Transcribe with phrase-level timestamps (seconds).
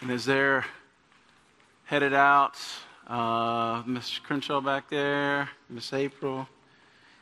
[0.00, 0.66] And as they're
[1.86, 2.58] headed out,
[3.06, 6.46] uh, Miss Crenshaw back there, Miss April,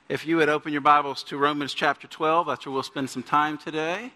[0.09, 3.23] if you would open your Bibles to Romans chapter 12, that's where we'll spend some
[3.23, 4.11] time today.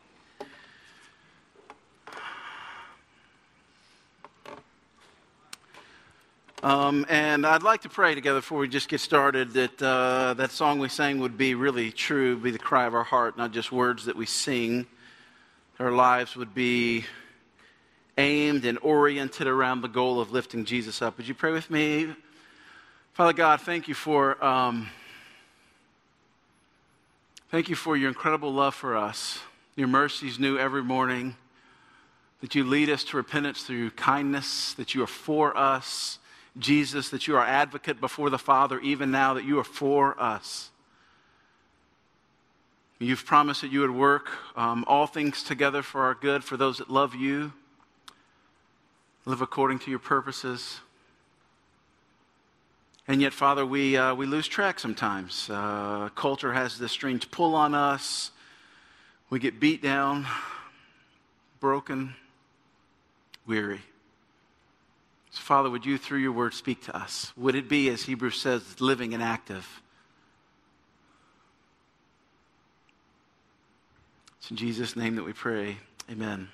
[6.64, 10.50] Um, and I'd like to pray together before we just get started that uh, that
[10.50, 13.70] song we sang would be really true, be the cry of our heart, not just
[13.70, 14.84] words that we sing.
[15.78, 17.04] Our lives would be
[18.18, 21.16] aimed and oriented around the goal of lifting Jesus up.
[21.16, 22.14] Would you pray with me?
[23.14, 24.90] Father God, thank you for um,
[27.50, 29.40] thank you for your incredible love for us.
[29.76, 31.36] Your mercies new every morning.
[32.42, 34.74] That you lead us to repentance through kindness.
[34.74, 36.18] That you are for us
[36.58, 40.70] Jesus, that you are advocate before the Father, even now, that you are for us.
[42.98, 46.78] You've promised that you would work um, all things together for our good, for those
[46.78, 47.52] that love you,
[49.28, 50.80] live according to your purposes.
[53.06, 55.50] And yet, Father, we, uh, we lose track sometimes.
[55.50, 58.30] Uh, culture has this strange pull on us.
[59.28, 60.26] We get beat down,
[61.60, 62.14] broken,
[63.46, 63.82] weary.
[65.30, 67.30] So, Father, would you, through your word, speak to us?
[67.36, 69.82] Would it be, as Hebrews says, living and active?
[74.38, 75.76] It's in Jesus' name that we pray.
[76.10, 76.48] Amen.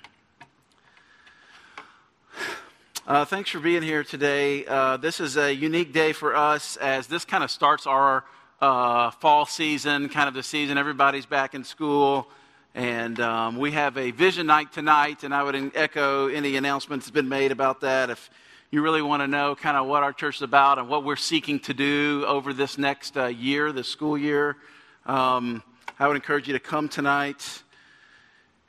[3.07, 4.65] Uh, thanks for being here today.
[4.65, 8.25] Uh, this is a unique day for us as this kind of starts our
[8.61, 10.79] uh, fall season, kind of the season.
[10.79, 12.27] Everybody's back in school.
[12.73, 17.13] And um, we have a vision night tonight, and I would echo any announcements that's
[17.13, 18.09] been made about that.
[18.09, 18.31] If
[18.71, 21.15] you really want to know kind of what our church is about and what we're
[21.15, 24.57] seeking to do over this next uh, year, this school year,
[25.05, 25.61] um,
[25.99, 27.61] I would encourage you to come tonight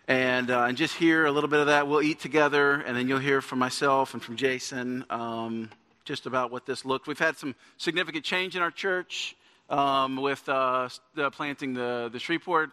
[0.09, 1.89] and, uh, and just hear a little bit of that.
[1.89, 5.71] We'll eat together, and then you'll hear from myself and from Jason um,
[6.05, 7.07] just about what this looked.
[7.09, 9.37] We've had some significant change in our church
[9.69, 10.89] um, with uh,
[11.33, 12.71] planting the, the Shreveport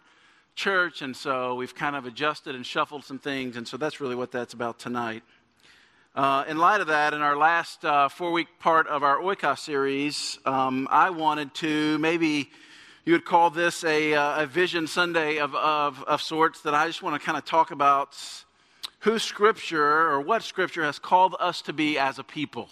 [0.54, 4.14] church, and so we've kind of adjusted and shuffled some things, and so that's really
[4.14, 5.22] what that's about tonight.
[6.14, 9.58] Uh, in light of that, in our last uh, four week part of our Oikos
[9.58, 12.50] series, um, I wanted to maybe
[13.04, 16.86] you would call this a, uh, a vision Sunday of, of, of sorts that I
[16.86, 18.16] just want to kind of talk about
[19.00, 22.70] who Scripture or what Scripture has called us to be as a people.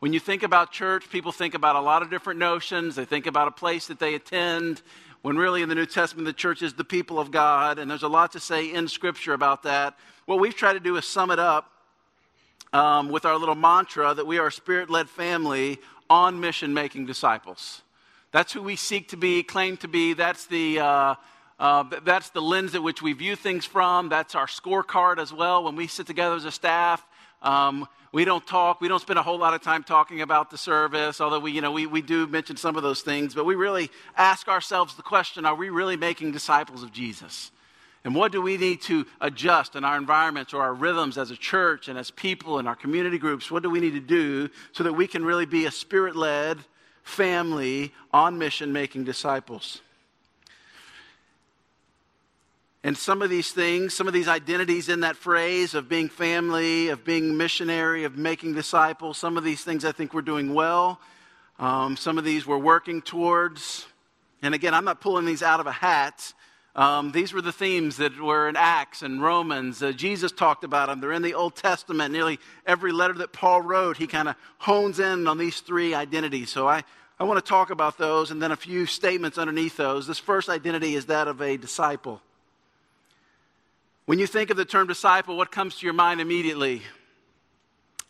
[0.00, 2.94] When you think about church, people think about a lot of different notions.
[2.94, 4.82] They think about a place that they attend,
[5.22, 8.02] when really in the New Testament, the church is the people of God, and there's
[8.02, 9.96] a lot to say in Scripture about that.
[10.26, 11.70] What we've tried to do is sum it up
[12.74, 15.78] um, with our little mantra that we are a spirit led family
[16.10, 17.80] on mission making disciples.
[18.34, 20.12] That's who we seek to be, claim to be.
[20.12, 21.14] That's the, uh,
[21.60, 24.08] uh, that's the lens at which we view things from.
[24.08, 25.62] That's our scorecard as well.
[25.62, 27.06] When we sit together as a staff,
[27.42, 28.80] um, we don't talk.
[28.80, 31.60] We don't spend a whole lot of time talking about the service, although we, you
[31.60, 33.36] know, we, we do mention some of those things.
[33.36, 37.52] But we really ask ourselves the question are we really making disciples of Jesus?
[38.02, 41.36] And what do we need to adjust in our environments or our rhythms as a
[41.36, 43.48] church and as people in our community groups?
[43.48, 46.58] What do we need to do so that we can really be a spirit led
[47.04, 49.80] family on mission making disciples?
[52.82, 56.88] And some of these things, some of these identities in that phrase of being family,
[56.88, 61.00] of being missionary, of making disciples, some of these things I think we're doing well.
[61.58, 63.86] Um, some of these we're working towards.
[64.42, 66.34] And again, I'm not pulling these out of a hat.
[66.76, 69.80] Um, these were the themes that were in Acts and Romans.
[69.80, 71.00] Uh, Jesus talked about them.
[71.00, 72.12] They're in the Old Testament.
[72.12, 76.50] Nearly every letter that Paul wrote, he kind of hones in on these three identities.
[76.50, 76.82] So I,
[77.18, 80.08] I want to talk about those and then a few statements underneath those.
[80.08, 82.20] This first identity is that of a disciple.
[84.06, 86.82] When you think of the term disciple, what comes to your mind immediately?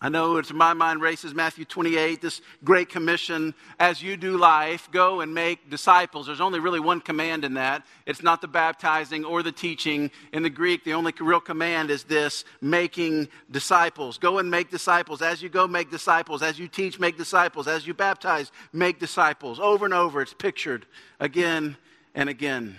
[0.01, 4.37] I know it's in my mind races Matthew 28, this great commission, as you do
[4.37, 6.27] life, go and make disciples.
[6.27, 7.87] There's only really one command in that.
[8.05, 10.11] It's not the baptizing or the teaching.
[10.33, 14.19] In the Greek, the only real command is this making disciples.
[14.19, 15.23] Go and make disciples.
[15.23, 16.43] As you go, make disciples.
[16.43, 17.67] As you teach, make disciples.
[17.67, 19.59] As you baptize, make disciples.
[19.59, 20.85] Over and over, it's pictured
[21.19, 21.79] again
[22.15, 22.77] and again.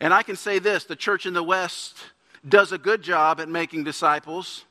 [0.00, 1.96] And I can say this the church in the West
[2.46, 4.64] does a good job at making disciples.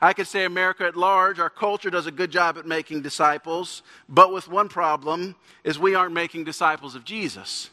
[0.00, 3.82] I could say America at large, our culture does a good job at making disciples,
[4.08, 7.68] but with one problem is we aren't making disciples of Jesus.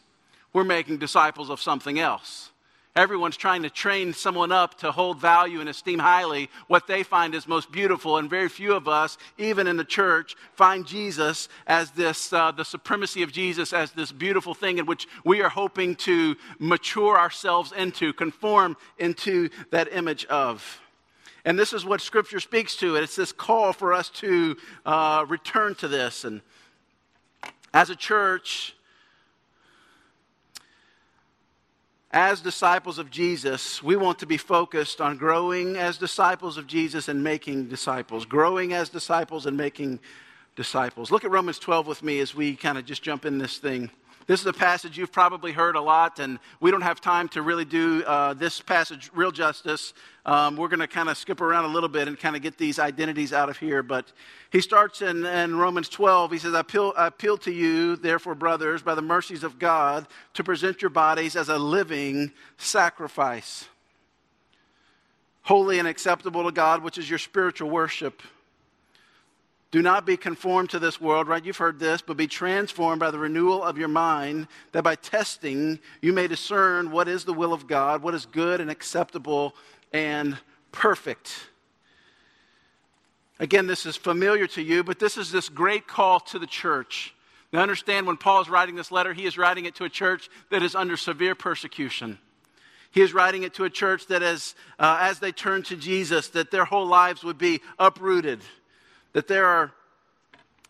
[0.51, 2.51] We're making disciples of something else.
[2.97, 7.35] Everyone's trying to train someone up to hold value and esteem highly what they find
[7.35, 11.91] is most beautiful, and very few of us, even in the church, find Jesus as
[11.91, 15.95] this, uh, the supremacy of Jesus as this beautiful thing in which we are hoping
[15.97, 20.81] to mature ourselves into, conform into that image of.
[21.47, 22.95] And this is what Scripture speaks to.
[22.95, 26.25] And it's this call for us to uh, return to this.
[26.25, 26.41] And
[27.73, 28.75] as a church,
[32.11, 37.07] as disciples of Jesus, we want to be focused on growing as disciples of Jesus
[37.07, 38.25] and making disciples.
[38.25, 40.01] Growing as disciples and making
[40.57, 41.11] disciples.
[41.11, 43.89] Look at Romans 12 with me as we kind of just jump in this thing.
[44.27, 47.41] This is a passage you've probably heard a lot, and we don't have time to
[47.41, 49.93] really do uh, this passage real justice.
[50.25, 52.57] Um, we're going to kind of skip around a little bit and kind of get
[52.57, 53.81] these identities out of here.
[53.81, 54.11] But
[54.51, 56.33] he starts in, in Romans 12.
[56.33, 60.05] He says, I appeal, I appeal to you, therefore, brothers, by the mercies of God,
[60.33, 63.69] to present your bodies as a living sacrifice,
[65.43, 68.21] holy and acceptable to God, which is your spiritual worship.
[69.69, 71.43] Do not be conformed to this world, right?
[71.43, 75.79] You've heard this, but be transformed by the renewal of your mind, that by testing
[76.01, 79.55] you may discern what is the will of God, what is good and acceptable
[79.91, 80.37] and
[80.71, 81.49] perfect.
[83.39, 87.13] Again, this is familiar to you, but this is this great call to the church.
[87.51, 90.29] Now, understand when Paul is writing this letter, he is writing it to a church
[90.49, 92.19] that is under severe persecution.
[92.91, 96.29] He is writing it to a church that, as, uh, as they turn to Jesus,
[96.29, 98.41] that their whole lives would be uprooted
[99.13, 99.71] that there are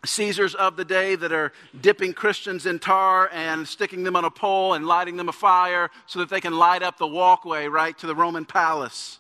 [0.06, 1.52] Caesars of the day that are
[1.82, 5.90] dipping Christians in tar and sticking them on a pole and lighting them a fire
[6.06, 9.20] so that they can light up the walkway right to the Roman palace.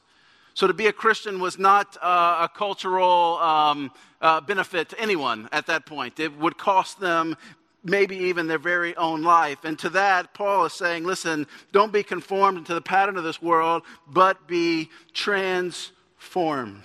[0.53, 3.91] So to be a Christian was not uh, a cultural um,
[4.21, 6.19] uh, benefit to anyone at that point.
[6.19, 7.37] It would cost them
[7.83, 9.63] maybe even their very own life.
[9.63, 13.41] And to that, Paul is saying, listen, don't be conformed to the pattern of this
[13.41, 16.83] world, but be transformed.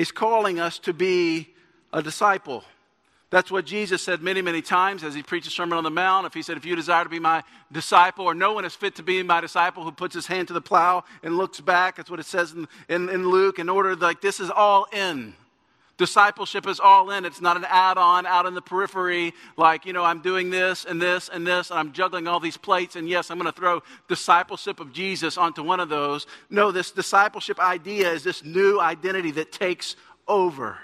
[0.00, 1.50] He's calling us to be
[1.92, 2.64] a disciple.
[3.28, 6.24] That's what Jesus said many, many times as he preached the Sermon on the Mount.
[6.24, 8.94] If he said, If you desire to be my disciple, or no one is fit
[8.94, 12.10] to be my disciple who puts his hand to the plow and looks back, that's
[12.10, 15.34] what it says in, in, in Luke, in order like this is all in.
[16.00, 17.26] Discipleship is all in.
[17.26, 20.86] It's not an add on out in the periphery, like, you know, I'm doing this
[20.86, 23.60] and this and this, and I'm juggling all these plates, and yes, I'm going to
[23.60, 26.26] throw discipleship of Jesus onto one of those.
[26.48, 29.94] No, this discipleship idea is this new identity that takes
[30.26, 30.78] over.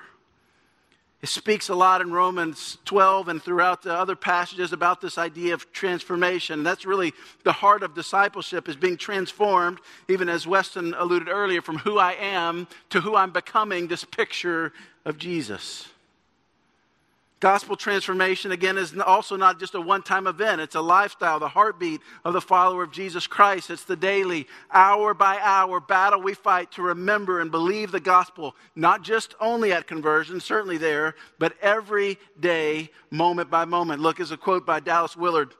[1.22, 5.54] It speaks a lot in Romans 12 and throughout the other passages about this idea
[5.54, 6.62] of transformation.
[6.62, 9.78] That's really the heart of discipleship is being transformed,
[10.08, 14.74] even as Weston alluded earlier, from who I am to who I'm becoming, this picture
[15.06, 15.88] of Jesus.
[17.38, 20.60] Gospel transformation, again, is also not just a one time event.
[20.60, 23.70] It's a lifestyle, the heartbeat of the follower of Jesus Christ.
[23.70, 28.56] It's the daily, hour by hour battle we fight to remember and believe the gospel,
[28.74, 34.00] not just only at conversion, certainly there, but every day, moment by moment.
[34.00, 35.54] Look, as a quote by Dallas Willard.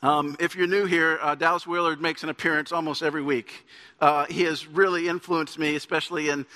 [0.00, 3.66] Um, if you're new here, uh, Dallas Willard makes an appearance almost every week.
[4.00, 6.46] Uh, he has really influenced me, especially in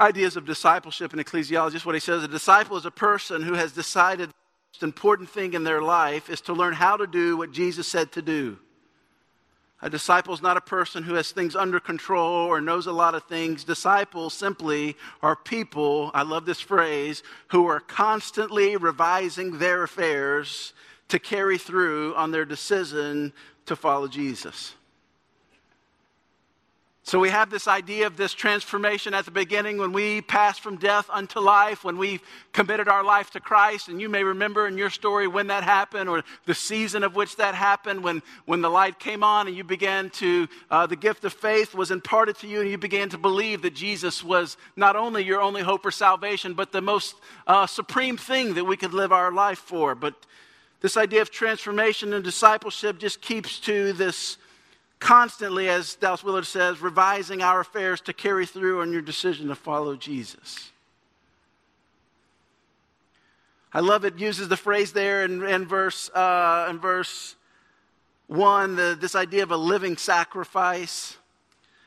[0.00, 1.72] ideas of discipleship and ecclesiology.
[1.72, 4.34] Just what he says a disciple is a person who has decided the
[4.72, 8.12] most important thing in their life is to learn how to do what Jesus said
[8.12, 8.58] to do.
[9.80, 13.14] A disciple is not a person who has things under control or knows a lot
[13.14, 13.62] of things.
[13.62, 20.72] Disciples simply are people, I love this phrase, who are constantly revising their affairs
[21.08, 23.32] to carry through on their decision
[23.66, 24.74] to follow Jesus.
[27.08, 30.76] So we have this idea of this transformation at the beginning when we pass from
[30.76, 32.20] death unto life, when we
[32.52, 33.88] committed our life to Christ.
[33.88, 37.36] And you may remember in your story when that happened or the season of which
[37.36, 41.24] that happened, when, when the light came on and you began to, uh, the gift
[41.24, 44.94] of faith was imparted to you and you began to believe that Jesus was not
[44.94, 47.14] only your only hope for salvation, but the most
[47.46, 49.94] uh, supreme thing that we could live our life for.
[49.94, 50.14] But
[50.82, 54.36] this idea of transformation and discipleship just keeps to this
[54.98, 59.54] constantly, as Dallas Willard says, revising our affairs to carry through on your decision to
[59.54, 60.70] follow Jesus.
[63.72, 67.36] I love it uses the phrase there in, in verse, uh, in verse
[68.28, 71.16] 1, the, this idea of a living sacrifice.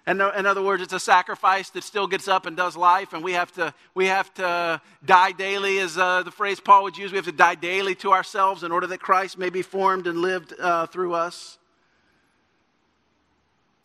[0.05, 3.23] And in other words, it's a sacrifice that still gets up and does life, and
[3.23, 7.11] we have to, we have to die daily, as uh, the phrase Paul would use.
[7.11, 10.19] We have to die daily to ourselves in order that Christ may be formed and
[10.19, 11.59] lived uh, through us.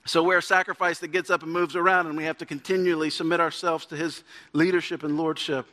[0.06, 3.10] So we're a sacrifice that gets up and moves around, and we have to continually
[3.10, 4.22] submit ourselves to his
[4.52, 5.66] leadership and lordship.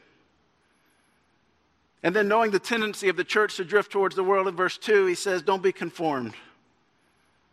[2.02, 4.78] And then, knowing the tendency of the church to drift towards the world, in verse
[4.80, 6.34] 2, he says, Don't be conformed.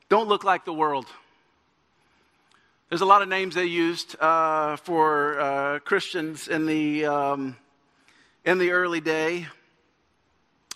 [0.09, 1.07] Don't look like the world.
[2.89, 7.57] There's a lot of names they used uh, for uh, Christians in the, um,
[8.47, 9.47] in the early day.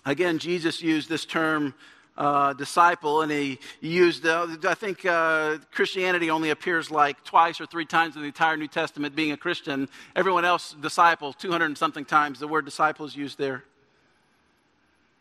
[0.05, 1.73] Again, Jesus used this term
[2.17, 7.65] uh, disciple, and he used, uh, I think uh, Christianity only appears like twice or
[7.65, 9.89] three times in the entire New Testament being a Christian.
[10.15, 13.63] Everyone else, disciple, 200 and something times the word disciple is used there.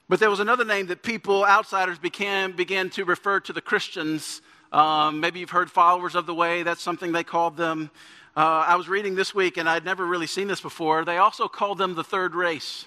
[0.08, 4.42] But there was another name that people, outsiders, began, began to refer to the Christians.
[4.70, 7.90] Um, maybe you've heard followers of the way, that's something they called them.
[8.36, 11.04] Uh, I was reading this week, and I'd never really seen this before.
[11.04, 12.86] They also called them the third race.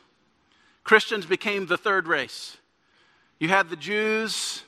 [0.83, 2.57] Christians became the third race.
[3.39, 4.63] You had the Jews,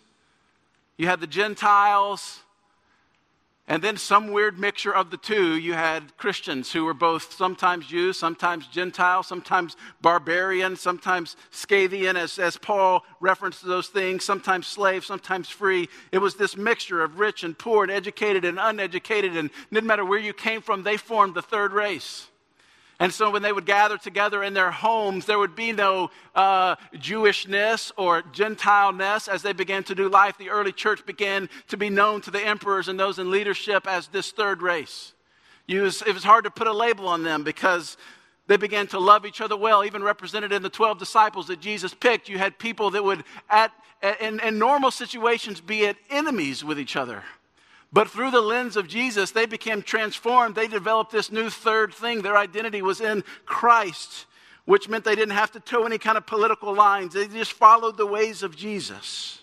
[0.98, 2.44] you had the Gentiles,
[3.68, 5.56] and then some weird mixture of the two.
[5.56, 12.40] You had Christians who were both sometimes Jews, sometimes Gentiles, sometimes barbarian, sometimes Scythian, as,
[12.40, 15.88] as Paul referenced those things, sometimes slave, sometimes free.
[16.12, 20.06] It was this mixture of rich and poor and educated and uneducated, and didn't matter
[20.06, 22.28] where you came from, they formed the third race.
[23.02, 26.76] And so when they would gather together in their homes, there would be no uh,
[26.96, 30.38] Jewishness or Gentileness as they began to do life.
[30.38, 34.08] The early church began to be known to the emperors and those in leadership as
[34.10, 35.14] this third race.
[35.70, 37.96] Was, it was hard to put a label on them because
[38.48, 41.94] they began to love each other well, even represented in the 12 disciples that Jesus
[41.94, 42.28] picked.
[42.28, 43.72] You had people that would, at,
[44.20, 47.24] in, in normal situations, be at enemies with each other.
[47.92, 50.56] But through the lens of Jesus, they became transformed.
[50.56, 52.22] They developed this new third thing.
[52.22, 54.28] Their identity was in Christ,
[54.66, 57.16] which meant they didn't have to toe any kind of political lines.
[57.16, 59.42] They just followed the ways of Jesus.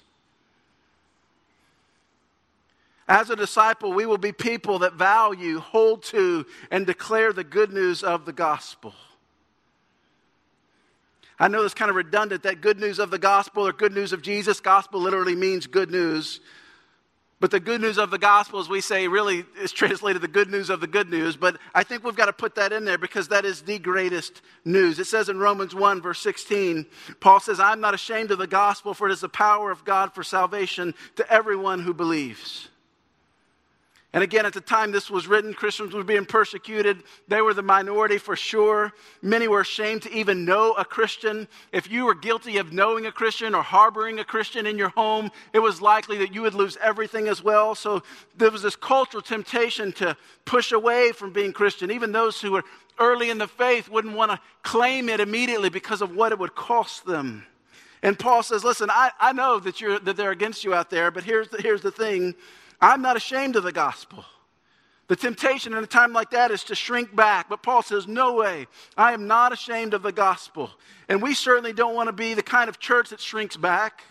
[3.08, 7.72] As a disciple, we will be people that value, hold to, and declare the good
[7.72, 8.94] news of the gospel.
[11.38, 14.12] I know it's kind of redundant that good news of the gospel or good news
[14.12, 16.40] of Jesus, gospel literally means good news.
[17.38, 20.50] But the good news of the gospel, as we say, really is translated the good
[20.50, 21.36] news of the good news.
[21.36, 24.40] But I think we've got to put that in there because that is the greatest
[24.64, 24.98] news.
[24.98, 26.86] It says in Romans 1, verse 16,
[27.20, 30.14] Paul says, I'm not ashamed of the gospel, for it is the power of God
[30.14, 32.68] for salvation to everyone who believes.
[34.16, 37.02] And again, at the time this was written, Christians were being persecuted.
[37.28, 38.94] They were the minority for sure.
[39.20, 41.46] Many were ashamed to even know a Christian.
[41.70, 45.30] If you were guilty of knowing a Christian or harboring a Christian in your home,
[45.52, 47.74] it was likely that you would lose everything as well.
[47.74, 48.02] So
[48.38, 51.90] there was this cultural temptation to push away from being Christian.
[51.90, 52.64] Even those who were
[52.98, 56.54] early in the faith wouldn't want to claim it immediately because of what it would
[56.54, 57.44] cost them.
[58.02, 61.10] And Paul says, Listen, I, I know that, you're, that they're against you out there,
[61.10, 62.34] but here's the, here's the thing
[62.80, 64.24] I'm not ashamed of the gospel.
[65.08, 67.48] The temptation in a time like that is to shrink back.
[67.48, 68.66] But Paul says, No way.
[68.96, 70.70] I am not ashamed of the gospel.
[71.08, 74.02] And we certainly don't want to be the kind of church that shrinks back,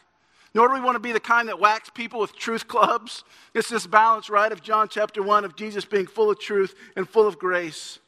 [0.54, 3.26] nor do we want to be the kind that whacks people with truth clubs.
[3.54, 7.08] It's this balance, right, of John chapter 1 of Jesus being full of truth and
[7.08, 8.00] full of grace.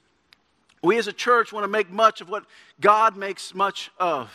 [0.82, 2.46] We as a church want to make much of what
[2.80, 4.32] God makes much of.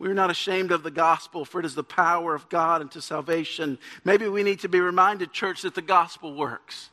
[0.00, 3.78] We're not ashamed of the gospel, for it is the power of God unto salvation.
[4.02, 6.88] Maybe we need to be reminded, church, that the gospel works,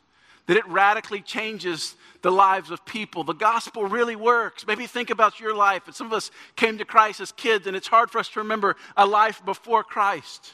[0.47, 3.23] that it radically changes the lives of people.
[3.23, 4.67] The gospel really works.
[4.67, 5.83] Maybe think about your life.
[5.85, 8.41] And some of us came to Christ as kids, and it's hard for us to
[8.41, 10.53] remember a life before Christ.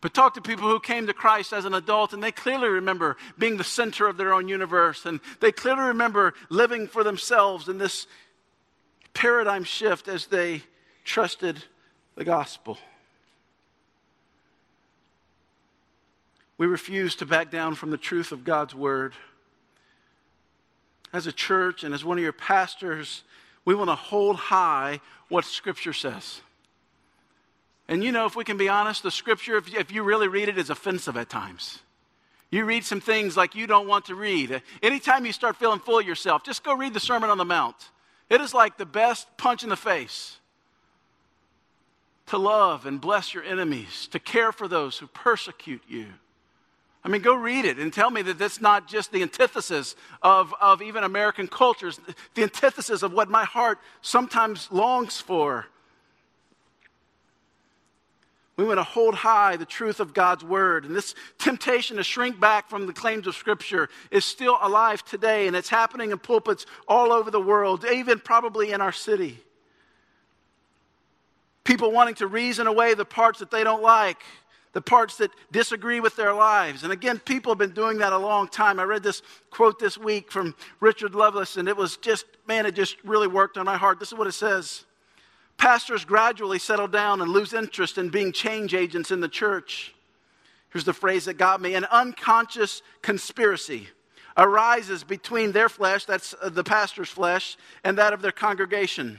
[0.00, 3.16] But talk to people who came to Christ as an adult, and they clearly remember
[3.38, 7.78] being the center of their own universe, and they clearly remember living for themselves in
[7.78, 8.06] this
[9.14, 10.62] paradigm shift as they
[11.06, 11.64] trusted
[12.16, 12.76] the gospel.
[16.58, 19.14] We refuse to back down from the truth of God's word.
[21.12, 23.22] As a church and as one of your pastors,
[23.64, 26.40] we want to hold high what Scripture says.
[27.88, 30.58] And you know, if we can be honest, the Scripture, if, you really read it,
[30.58, 31.78] is offensive at times.
[32.50, 34.62] You read some things like you don't want to read.
[34.82, 37.76] Anytime you start feeling full of yourself, just go read the Sermon on the Mount.
[38.28, 40.38] It is like the best punch in the face
[42.26, 46.06] to love and bless your enemies, to care for those who persecute you.
[47.04, 50.52] I mean, go read it and tell me that that's not just the antithesis of,
[50.60, 52.00] of even American cultures,
[52.34, 55.66] the antithesis of what my heart sometimes longs for.
[58.56, 60.84] We want to hold high the truth of God's word.
[60.84, 65.46] And this temptation to shrink back from the claims of Scripture is still alive today,
[65.46, 69.38] and it's happening in pulpits all over the world, even probably in our city.
[71.66, 74.22] People wanting to reason away the parts that they don't like,
[74.72, 76.84] the parts that disagree with their lives.
[76.84, 78.78] And again, people have been doing that a long time.
[78.78, 79.20] I read this
[79.50, 83.58] quote this week from Richard Lovelace, and it was just, man, it just really worked
[83.58, 83.98] on my heart.
[83.98, 84.84] This is what it says
[85.56, 89.92] Pastors gradually settle down and lose interest in being change agents in the church.
[90.70, 93.88] Here's the phrase that got me an unconscious conspiracy
[94.36, 99.18] arises between their flesh, that's uh, the pastor's flesh, and that of their congregation.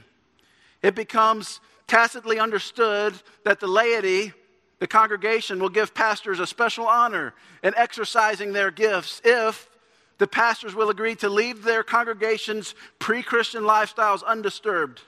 [0.81, 4.33] It becomes tacitly understood that the laity,
[4.79, 9.69] the congregation, will give pastors a special honor in exercising their gifts if
[10.17, 15.01] the pastors will agree to leave their congregation's pre Christian lifestyles undisturbed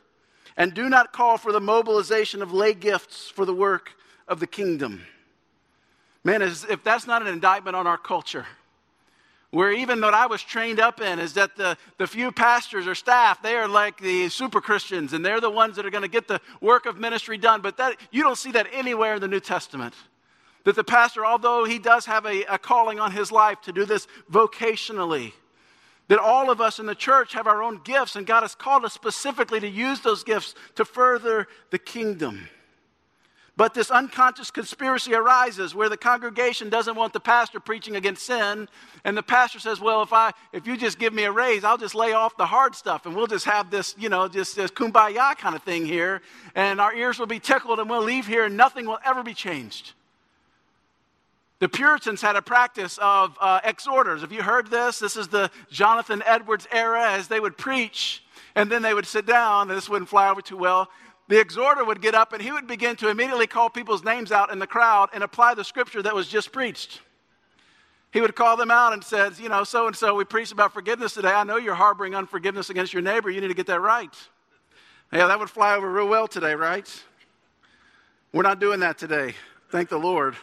[0.57, 3.93] and do not call for the mobilization of lay gifts for the work
[4.27, 5.01] of the kingdom.
[6.24, 8.45] Man, if that's not an indictment on our culture,
[9.51, 12.94] where even what I was trained up in is that the, the few pastors or
[12.94, 16.08] staff, they are like the super Christians, and they're the ones that are going to
[16.08, 17.62] get the work of ministry done.
[17.62, 19.96] But that, you don't see that anywhere in the New Testament.
[20.65, 23.86] That the pastor, although he does have a, a calling on his life to do
[23.86, 25.34] this vocationally,
[26.10, 28.86] that all of us in the church have our own gifts, and God has called
[28.86, 32.50] us specifically to use those gifts to further the kingdom.
[33.60, 38.70] But this unconscious conspiracy arises where the congregation doesn't want the pastor preaching against sin,
[39.04, 41.78] and the pastor says, "Well, if I if you just give me a raise, I'll
[41.78, 44.72] just lay off the hard stuff, and we'll just have this, you know, just this
[44.72, 46.22] kumbaya kind of thing here,
[46.56, 49.34] and our ears will be tickled, and we'll leave here, and nothing will ever be
[49.34, 49.92] changed."
[51.60, 54.22] The Puritans had a practice of uh, exhorters.
[54.22, 55.00] Have you heard this?
[55.00, 58.24] This is the Jonathan Edwards era as they would preach,
[58.56, 59.68] and then they would sit down.
[59.68, 60.89] This wouldn't fly over too well
[61.29, 64.51] the exhorter would get up and he would begin to immediately call people's names out
[64.51, 67.01] in the crowd and apply the scripture that was just preached.
[68.12, 70.74] He would call them out and says, you know, so and so, we preached about
[70.74, 71.29] forgiveness today.
[71.29, 73.29] I know you're harboring unforgiveness against your neighbor.
[73.29, 74.09] You need to get that right.
[75.13, 76.91] Yeah, that would fly over real well today, right?
[78.33, 79.36] We're not doing that today.
[79.69, 80.36] Thank the Lord.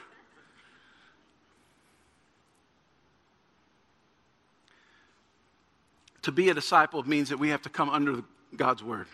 [6.22, 8.22] To be a disciple means that we have to come under
[8.56, 9.08] God's word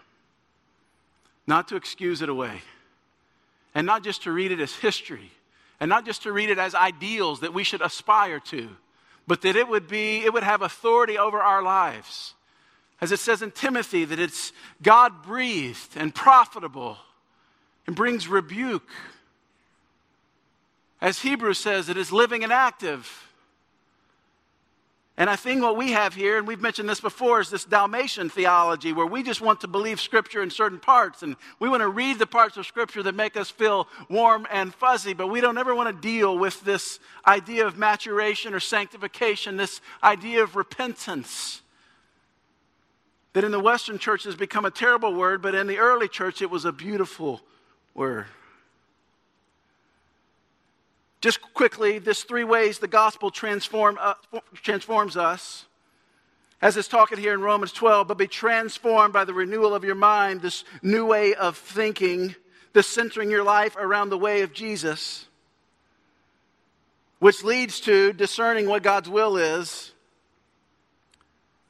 [1.47, 2.63] not to excuse it away,
[3.75, 5.33] and not just to read it as history,
[5.81, 8.69] and not just to read it as ideals that we should aspire to,
[9.27, 12.35] but that it would be, it would have authority over our lives.
[13.01, 16.99] As it says in Timothy, that it's God breathed and profitable
[17.87, 18.89] and brings rebuke.
[21.01, 23.32] As Hebrews says, it is living and active
[25.19, 28.31] and I think what we have here, and we've mentioned this before, is this Dalmatian
[28.31, 31.23] theology where we just want to believe Scripture in certain parts.
[31.23, 34.75] And we want to read the parts of Scripture that make us feel warm and
[34.75, 39.59] fuzzy, but we don't ever want to deal with this idea of maturation or sanctification,
[39.59, 41.61] this idea of repentance.
[43.35, 46.41] That in the Western church has become a terrible word, but in the early church
[46.41, 47.43] it was a beautiful
[47.95, 48.27] word.
[51.23, 54.15] Just quickly, this three ways the gospel transform, uh,
[54.55, 55.67] transforms us.
[56.61, 59.95] As it's talking here in Romans 12, but be transformed by the renewal of your
[59.95, 62.35] mind, this new way of thinking,
[62.73, 65.27] this centering your life around the way of Jesus,
[67.21, 69.93] which leads to discerning what God's will is.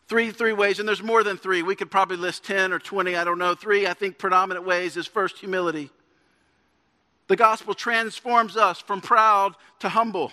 [0.08, 1.62] Three, three ways, and there's more than three.
[1.62, 3.54] We could probably list 10 or 20, I don't know.
[3.54, 5.90] Three, I think, predominant ways is first, humility.
[7.28, 10.32] The gospel transforms us from proud to humble.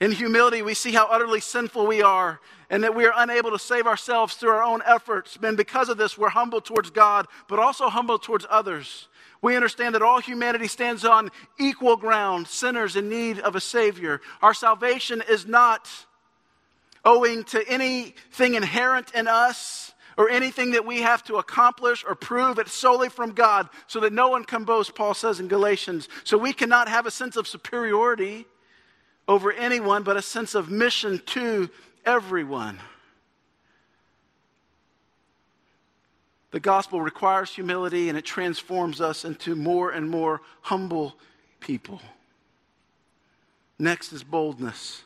[0.00, 3.58] In humility, we see how utterly sinful we are and that we are unable to
[3.58, 5.38] save ourselves through our own efforts.
[5.42, 9.08] And because of this, we're humble towards God, but also humble towards others.
[9.42, 14.20] We understand that all humanity stands on equal ground, sinners in need of a Savior.
[14.42, 15.88] Our salvation is not
[17.04, 19.87] owing to anything inherent in us
[20.18, 22.58] or anything that we have to accomplish or prove.
[22.58, 26.08] It's solely from God so that no one can boast, Paul says in Galatians.
[26.24, 28.44] So we cannot have a sense of superiority
[29.28, 31.70] over anyone, but a sense of mission to
[32.04, 32.80] everyone.
[36.50, 41.14] The gospel requires humility and it transforms us into more and more humble
[41.60, 42.00] people.
[43.78, 45.04] Next is boldness.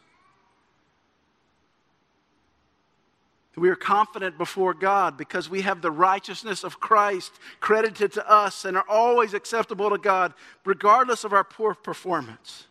[3.57, 8.65] We are confident before God because we have the righteousness of Christ credited to us
[8.65, 10.33] and are always acceptable to God,
[10.65, 12.67] regardless of our poor performance.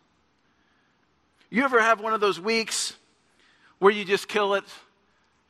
[1.50, 2.94] You ever have one of those weeks
[3.78, 4.64] where you just kill it?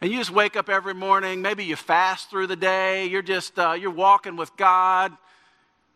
[0.03, 1.41] And you just wake up every morning.
[1.43, 3.07] Maybe you fast through the day.
[3.07, 5.17] You're just uh, you're walking with God.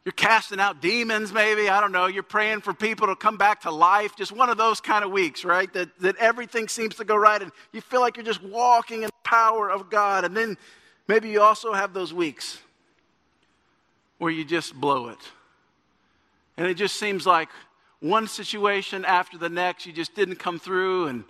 [0.07, 1.69] You're casting out demons, maybe.
[1.69, 2.07] I don't know.
[2.07, 4.14] You're praying for people to come back to life.
[4.14, 5.71] Just one of those kind of weeks, right?
[5.73, 9.07] That, that everything seems to go right and you feel like you're just walking in
[9.07, 10.25] the power of God.
[10.25, 10.59] And then
[11.09, 12.61] maybe you also have those weeks
[14.19, 15.19] where you just blow it.
[16.57, 17.49] And it just seems like
[17.99, 21.25] one situation after the next, you just didn't come through and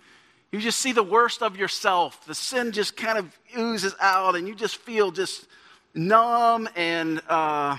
[0.53, 2.27] you just see the worst of yourself.
[2.27, 5.47] The sin just kind of oozes out and you just feel just
[5.95, 7.23] numb and.
[7.27, 7.79] Uh,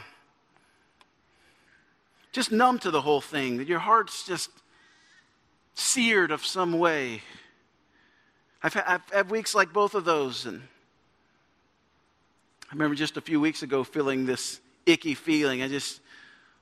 [2.37, 4.51] just numb to the whole thing, that your heart's just
[5.73, 7.23] seared of some way.
[8.61, 10.61] I've had, I've had weeks like both of those, and
[12.69, 15.63] I remember just a few weeks ago feeling this icky feeling.
[15.63, 15.99] I just,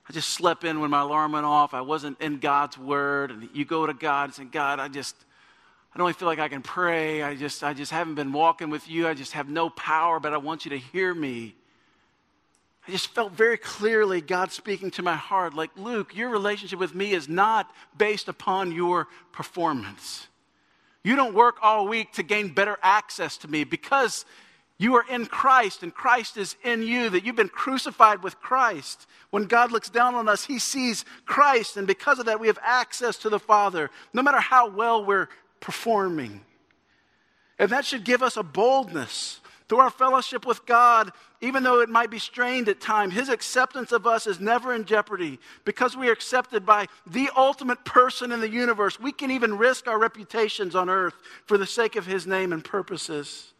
[0.08, 1.74] I just slept in when my alarm went off.
[1.74, 3.30] I wasn't in God's word.
[3.30, 5.14] And you go to God and say, God, I just,
[5.94, 7.22] I don't even feel like I can pray.
[7.22, 9.06] I just, I just haven't been walking with you.
[9.06, 11.54] I just have no power, but I want you to hear me.
[12.86, 16.94] I just felt very clearly God speaking to my heart like, Luke, your relationship with
[16.94, 17.68] me is not
[17.98, 20.28] based upon your performance.
[21.02, 24.24] You don't work all week to gain better access to me because
[24.78, 29.06] you are in Christ and Christ is in you, that you've been crucified with Christ.
[29.30, 32.58] When God looks down on us, he sees Christ, and because of that, we have
[32.62, 35.28] access to the Father, no matter how well we're
[35.60, 36.42] performing.
[37.58, 41.88] And that should give us a boldness through our fellowship with God, even though it
[41.88, 45.38] might be strained at times, His acceptance of us is never in jeopardy.
[45.64, 49.88] Because we are accepted by the ultimate person in the universe, we can even risk
[49.88, 51.14] our reputations on earth
[51.46, 53.52] for the sake of His name and purposes.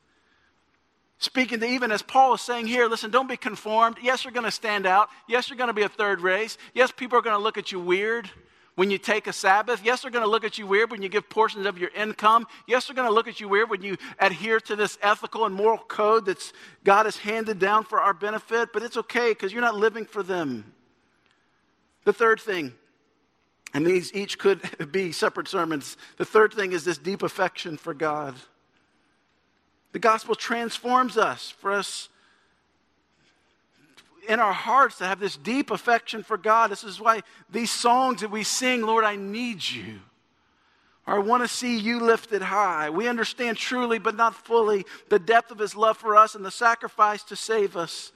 [1.18, 3.96] Speaking to even as Paul is saying here, listen, don't be conformed.
[4.02, 5.08] Yes, you're going to stand out.
[5.26, 6.58] Yes, you're going to be a third race.
[6.74, 8.30] Yes, people are going to look at you weird
[8.76, 9.80] when you take a Sabbath.
[9.84, 12.46] Yes, they're going to look at you weird when you give portions of your income.
[12.66, 15.54] Yes, they're going to look at you weird when you adhere to this ethical and
[15.54, 16.52] moral code that
[16.84, 20.22] God has handed down for our benefit, but it's okay because you're not living for
[20.22, 20.72] them.
[22.04, 22.72] The third thing,
[23.74, 24.62] and these each could
[24.92, 28.36] be separate sermons, the third thing is this deep affection for God.
[29.92, 32.10] The gospel transforms us for us
[34.28, 36.70] in our hearts to have this deep affection for God.
[36.70, 40.00] This is why these songs that we sing, Lord, I need you.
[41.06, 42.90] Or I want to see you lifted high.
[42.90, 46.50] We understand truly, but not fully, the depth of his love for us and the
[46.50, 48.12] sacrifice to save us.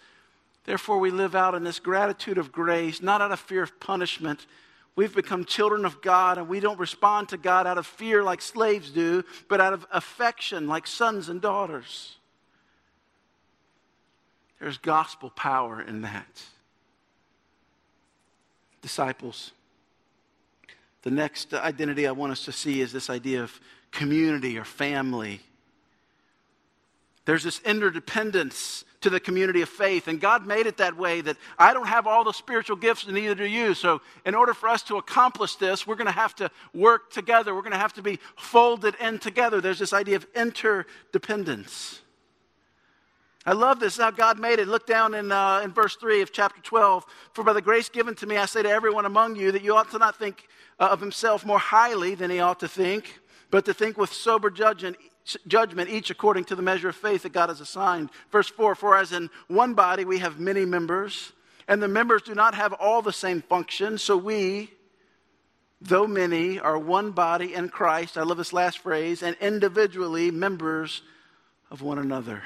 [0.64, 4.46] Therefore, we live out in this gratitude of grace, not out of fear of punishment,
[4.96, 8.42] We've become children of God and we don't respond to God out of fear like
[8.42, 12.16] slaves do, but out of affection like sons and daughters.
[14.60, 16.42] There's gospel power in that.
[18.82, 19.52] Disciples.
[21.02, 23.58] The next identity I want us to see is this idea of
[23.90, 25.40] community or family.
[27.24, 30.08] There's this interdependence to the community of faith.
[30.08, 33.14] And God made it that way that I don't have all the spiritual gifts, and
[33.14, 33.72] neither do you.
[33.72, 37.54] So, in order for us to accomplish this, we're going to have to work together.
[37.54, 39.60] We're going to have to be folded in together.
[39.60, 42.00] There's this idea of interdependence.
[43.46, 44.68] I love this, how God made it.
[44.68, 47.06] Look down in, uh, in verse 3 of chapter 12.
[47.32, 49.74] For by the grace given to me, I say to everyone among you that you
[49.74, 50.46] ought to not think
[50.78, 53.18] uh, of himself more highly than he ought to think,
[53.50, 54.96] but to think with sober judgment
[55.46, 58.10] judgment, each according to the measure of faith that God has assigned.
[58.32, 61.32] Verse 4 For as in one body we have many members,
[61.68, 64.70] and the members do not have all the same function, so we,
[65.80, 68.18] though many, are one body in Christ.
[68.18, 71.02] I love this last phrase, and individually members
[71.70, 72.42] of one another.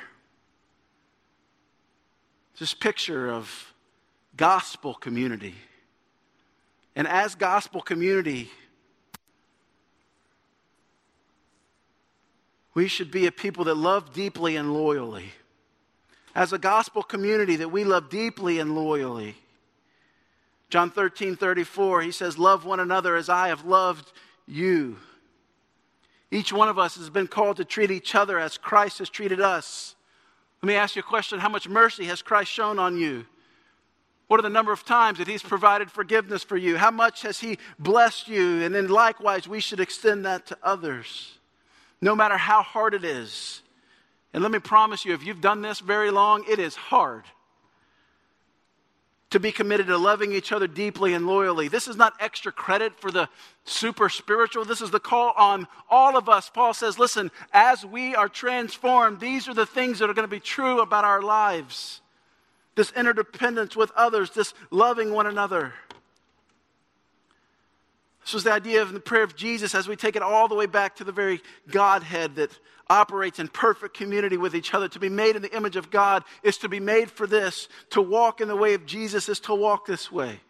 [2.58, 3.72] This picture of
[4.36, 5.54] gospel community.
[6.96, 8.50] And as gospel community,
[12.74, 15.32] We should be a people that love deeply and loyally.
[16.34, 19.36] As a gospel community, that we love deeply and loyally.
[20.68, 24.12] John 13, 34, he says, Love one another as I have loved
[24.46, 24.96] you.
[26.32, 29.40] Each one of us has been called to treat each other as Christ has treated
[29.40, 29.93] us.
[30.64, 33.26] Let me ask you a question How much mercy has Christ shown on you?
[34.28, 36.78] What are the number of times that He's provided forgiveness for you?
[36.78, 38.62] How much has He blessed you?
[38.62, 41.36] And then likewise, we should extend that to others
[42.00, 43.60] no matter how hard it is.
[44.32, 47.24] And let me promise you, if you've done this very long, it is hard
[49.34, 51.66] to be committed to loving each other deeply and loyally.
[51.66, 53.28] This is not extra credit for the
[53.64, 54.64] super spiritual.
[54.64, 56.48] This is the call on all of us.
[56.48, 60.30] Paul says, listen, as we are transformed, these are the things that are going to
[60.30, 62.00] be true about our lives
[62.76, 65.74] this interdependence with others, this loving one another.
[68.24, 70.54] This was the idea of the prayer of Jesus as we take it all the
[70.54, 72.58] way back to the very Godhead that
[72.88, 74.88] operates in perfect community with each other.
[74.88, 77.68] To be made in the image of God is to be made for this.
[77.90, 80.40] To walk in the way of Jesus is to walk this way.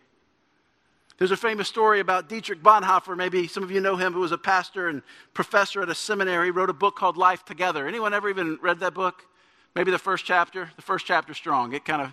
[1.18, 3.16] There's a famous story about Dietrich Bonhoeffer.
[3.16, 6.46] Maybe some of you know him, who was a pastor and professor at a seminary.
[6.46, 7.86] He wrote a book called Life Together.
[7.86, 9.24] Anyone ever even read that book?
[9.74, 10.70] Maybe the first chapter?
[10.76, 11.72] The first chapter strong.
[11.72, 12.12] It kind of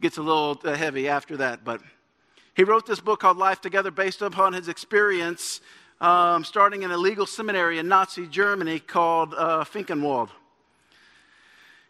[0.00, 1.80] gets a little uh, heavy after that, but
[2.54, 5.60] he wrote this book called Life Together based upon his experience
[6.02, 10.30] um, starting in a legal seminary in Nazi Germany called uh, Finkenwald.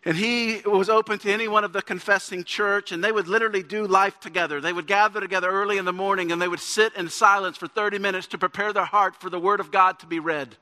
[0.04, 3.62] And he was open to any one of the confessing church, and they would literally
[3.62, 4.60] do life together.
[4.60, 7.68] They would gather together early in the morning and they would sit in silence for
[7.68, 10.56] 30 minutes to prepare their heart for the Word of God to be read.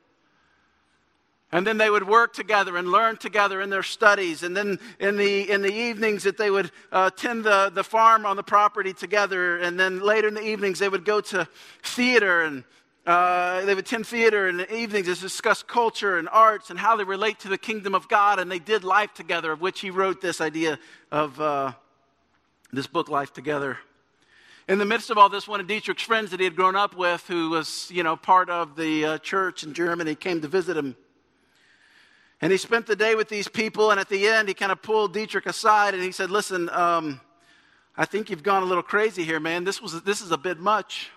[1.53, 4.45] And then they would work together and learn together in their studies.
[4.45, 8.25] And then in the, in the evenings that they would uh, tend the, the farm
[8.25, 9.59] on the property together.
[9.59, 11.49] And then later in the evenings they would go to
[11.83, 12.63] theater and
[13.05, 16.95] uh, they would attend theater in the evenings to discuss culture and arts and how
[16.95, 18.39] they relate to the kingdom of God.
[18.39, 20.79] And they did life together, of which he wrote this idea
[21.11, 21.73] of uh,
[22.73, 23.79] this book, Life Together.
[24.69, 26.95] In the midst of all this, one of Dietrich's friends that he had grown up
[26.95, 30.77] with, who was, you know, part of the uh, church in Germany, came to visit
[30.77, 30.95] him.
[32.41, 34.81] And he spent the day with these people, and at the end, he kind of
[34.81, 37.21] pulled Dietrich aside and he said, Listen, um,
[37.97, 39.65] I think you've gone a little crazy here, man.
[39.65, 41.11] This, was, this is a bit much.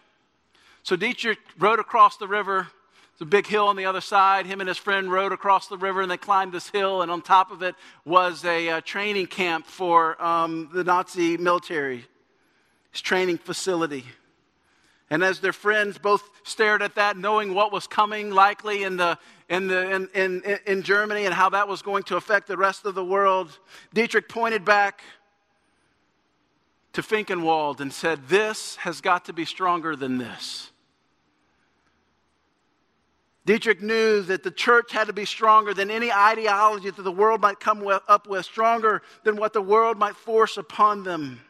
[0.83, 2.67] So Dietrich rode across the river.
[3.13, 4.45] It's a big hill on the other side.
[4.45, 7.21] Him and his friend rode across the river and they climbed this hill, and on
[7.21, 12.05] top of it was a uh, training camp for um, the Nazi military,
[12.91, 14.03] his training facility.
[15.09, 19.17] And as their friends both stared at that, knowing what was coming likely in, the,
[19.53, 22.85] in, the, in, in, in Germany and how that was going to affect the rest
[22.85, 23.59] of the world,
[23.93, 25.01] Dietrich pointed back
[26.93, 30.71] to Finkenwald and said, This has got to be stronger than this.
[33.45, 37.41] Dietrich knew that the church had to be stronger than any ideology that the world
[37.41, 41.41] might come up with, stronger than what the world might force upon them.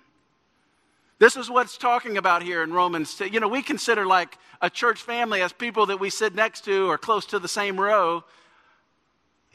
[1.23, 3.17] This is what's talking about here in Romans.
[3.17, 6.91] You know, we consider like a church family as people that we sit next to
[6.91, 8.25] or close to the same row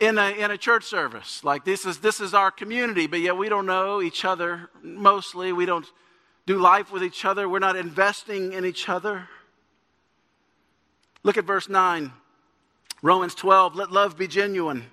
[0.01, 1.45] in a, in a church service.
[1.45, 5.53] Like this is, this is our community, but yet we don't know each other mostly.
[5.53, 5.85] We don't
[6.47, 7.47] do life with each other.
[7.47, 9.29] We're not investing in each other.
[11.23, 12.11] Look at verse 9.
[13.03, 14.87] Romans 12, let love be genuine.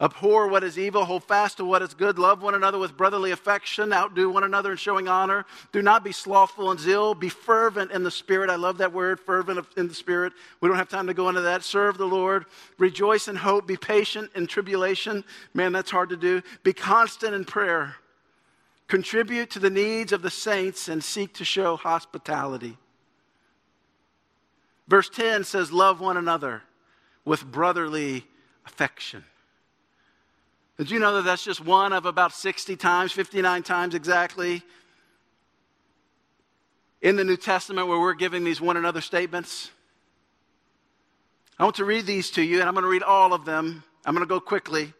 [0.00, 3.32] Abhor what is evil, hold fast to what is good, love one another with brotherly
[3.32, 5.44] affection, outdo one another in showing honor.
[5.72, 8.48] Do not be slothful in zeal, be fervent in the Spirit.
[8.48, 10.32] I love that word, fervent in the Spirit.
[10.62, 11.62] We don't have time to go into that.
[11.64, 12.46] Serve the Lord.
[12.78, 15.22] Rejoice in hope, be patient in tribulation.
[15.52, 16.40] Man, that's hard to do.
[16.62, 17.96] Be constant in prayer.
[18.88, 22.78] Contribute to the needs of the saints and seek to show hospitality.
[24.88, 26.62] Verse 10 says, Love one another
[27.26, 28.24] with brotherly
[28.64, 29.24] affection.
[30.80, 34.62] Did you know that that's just one of about 60 times, 59 times exactly,
[37.02, 39.70] in the New Testament where we're giving these one another statements?
[41.58, 43.84] I want to read these to you, and I'm going to read all of them.
[44.06, 44.94] I'm going to go quickly.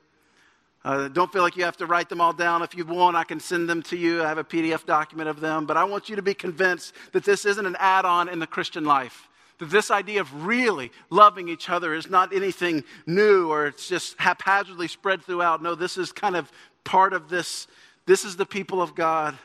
[0.85, 2.61] Uh, don't feel like you have to write them all down.
[2.61, 4.23] If you want, I can send them to you.
[4.23, 5.65] I have a PDF document of them.
[5.65, 8.47] But I want you to be convinced that this isn't an add on in the
[8.47, 9.30] Christian life
[9.61, 14.19] that this idea of really loving each other is not anything new or it's just
[14.19, 15.63] haphazardly spread throughout.
[15.63, 16.51] No, this is kind of
[16.83, 17.69] part of this.
[18.07, 19.39] This is the people of God.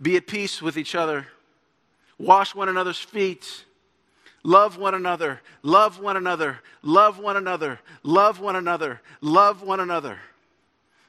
[0.00, 1.28] Be at peace with each other.
[2.18, 3.64] Wash one another's feet.
[4.42, 5.40] Love one another.
[5.62, 6.58] Love one another.
[6.82, 7.78] Love one another.
[8.02, 9.00] Love one another.
[9.20, 10.18] Love one another.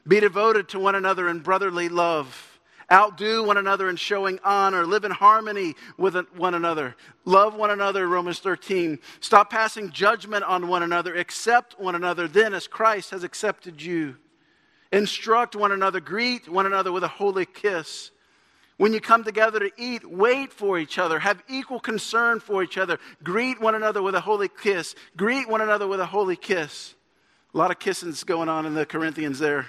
[0.07, 2.52] Be devoted to one another in brotherly love.
[2.91, 4.85] Outdo one another in showing honor.
[4.85, 6.95] Live in harmony with one another.
[7.25, 8.99] Love one another, Romans 13.
[9.19, 11.15] Stop passing judgment on one another.
[11.15, 14.15] Accept one another then as Christ has accepted you.
[14.91, 15.99] Instruct one another.
[15.99, 18.11] Greet one another with a holy kiss.
[18.77, 21.19] When you come together to eat, wait for each other.
[21.19, 22.99] Have equal concern for each other.
[23.23, 24.95] Greet one another with a holy kiss.
[25.15, 26.95] Greet one another with a holy kiss.
[27.53, 29.67] A lot of kissings going on in the Corinthians there.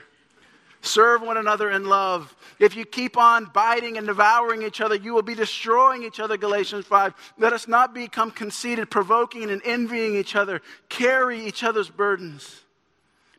[0.84, 2.36] Serve one another in love.
[2.58, 6.36] If you keep on biting and devouring each other, you will be destroying each other.
[6.36, 7.14] Galatians 5.
[7.38, 10.60] Let us not become conceited, provoking and envying each other.
[10.90, 12.64] Carry each other's burdens.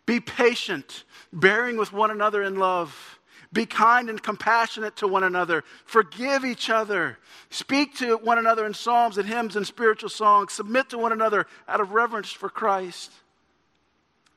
[0.07, 3.19] Be patient, bearing with one another in love.
[3.53, 5.63] Be kind and compassionate to one another.
[5.85, 7.19] Forgive each other.
[7.51, 10.53] Speak to one another in psalms and hymns and spiritual songs.
[10.53, 13.11] Submit to one another out of reverence for Christ.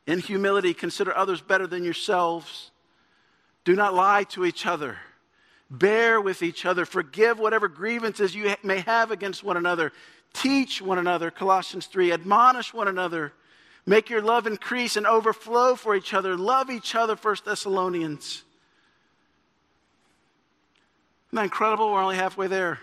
[0.06, 2.70] In humility, consider others better than yourselves.
[3.68, 4.96] Do not lie to each other.
[5.70, 6.86] Bear with each other.
[6.86, 9.92] Forgive whatever grievances you may have against one another.
[10.32, 12.12] Teach one another, Colossians 3.
[12.12, 13.34] Admonish one another.
[13.84, 16.34] Make your love increase and overflow for each other.
[16.34, 18.42] Love each other, 1 Thessalonians.
[21.26, 21.92] Isn't that incredible?
[21.92, 22.80] We're only halfway there.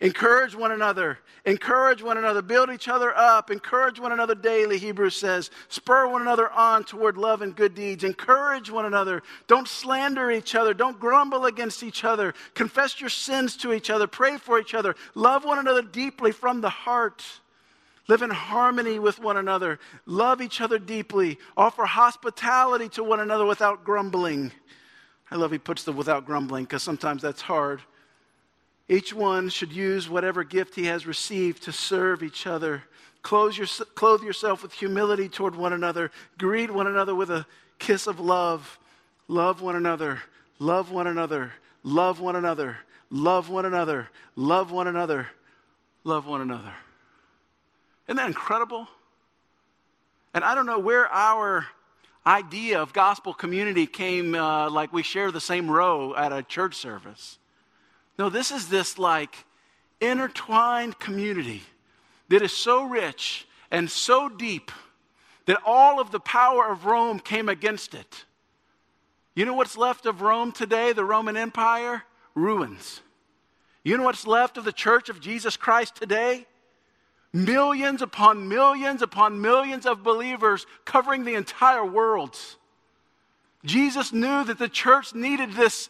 [0.00, 1.18] Encourage one another.
[1.44, 2.40] Encourage one another.
[2.40, 3.50] Build each other up.
[3.50, 5.50] Encourage one another daily, Hebrews says.
[5.68, 8.02] Spur one another on toward love and good deeds.
[8.02, 9.22] Encourage one another.
[9.46, 10.72] Don't slander each other.
[10.72, 12.32] Don't grumble against each other.
[12.54, 14.06] Confess your sins to each other.
[14.06, 14.94] Pray for each other.
[15.14, 17.22] Love one another deeply from the heart.
[18.08, 19.78] Live in harmony with one another.
[20.06, 21.38] Love each other deeply.
[21.58, 24.50] Offer hospitality to one another without grumbling.
[25.30, 27.82] I love he puts the without grumbling because sometimes that's hard.
[28.90, 32.82] Each one should use whatever gift he has received to serve each other.
[33.22, 36.10] Clothe, your, clothe yourself with humility toward one another.
[36.38, 37.46] Greet one another with a
[37.78, 38.80] kiss of love.
[39.28, 40.20] Love one another.
[40.58, 41.52] Love one another.
[41.84, 42.78] Love one another.
[43.10, 44.08] Love one another.
[44.34, 45.28] Love one another.
[46.02, 46.74] Love one another.
[48.08, 48.88] Isn't that incredible?
[50.34, 51.64] And I don't know where our
[52.26, 56.74] idea of gospel community came uh, like we share the same row at a church
[56.74, 57.38] service.
[58.20, 59.46] No, this is this like
[59.98, 61.62] intertwined community
[62.28, 64.70] that is so rich and so deep
[65.46, 68.26] that all of the power of Rome came against it.
[69.34, 72.02] You know what's left of Rome today, the Roman Empire?
[72.34, 73.00] Ruins.
[73.84, 76.46] You know what's left of the church of Jesus Christ today?
[77.32, 82.36] Millions upon millions upon millions of believers covering the entire world.
[83.64, 85.88] Jesus knew that the church needed this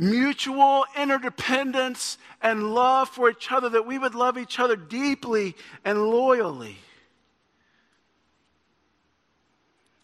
[0.00, 6.02] mutual interdependence and love for each other, that we would love each other deeply and
[6.02, 6.76] loyally.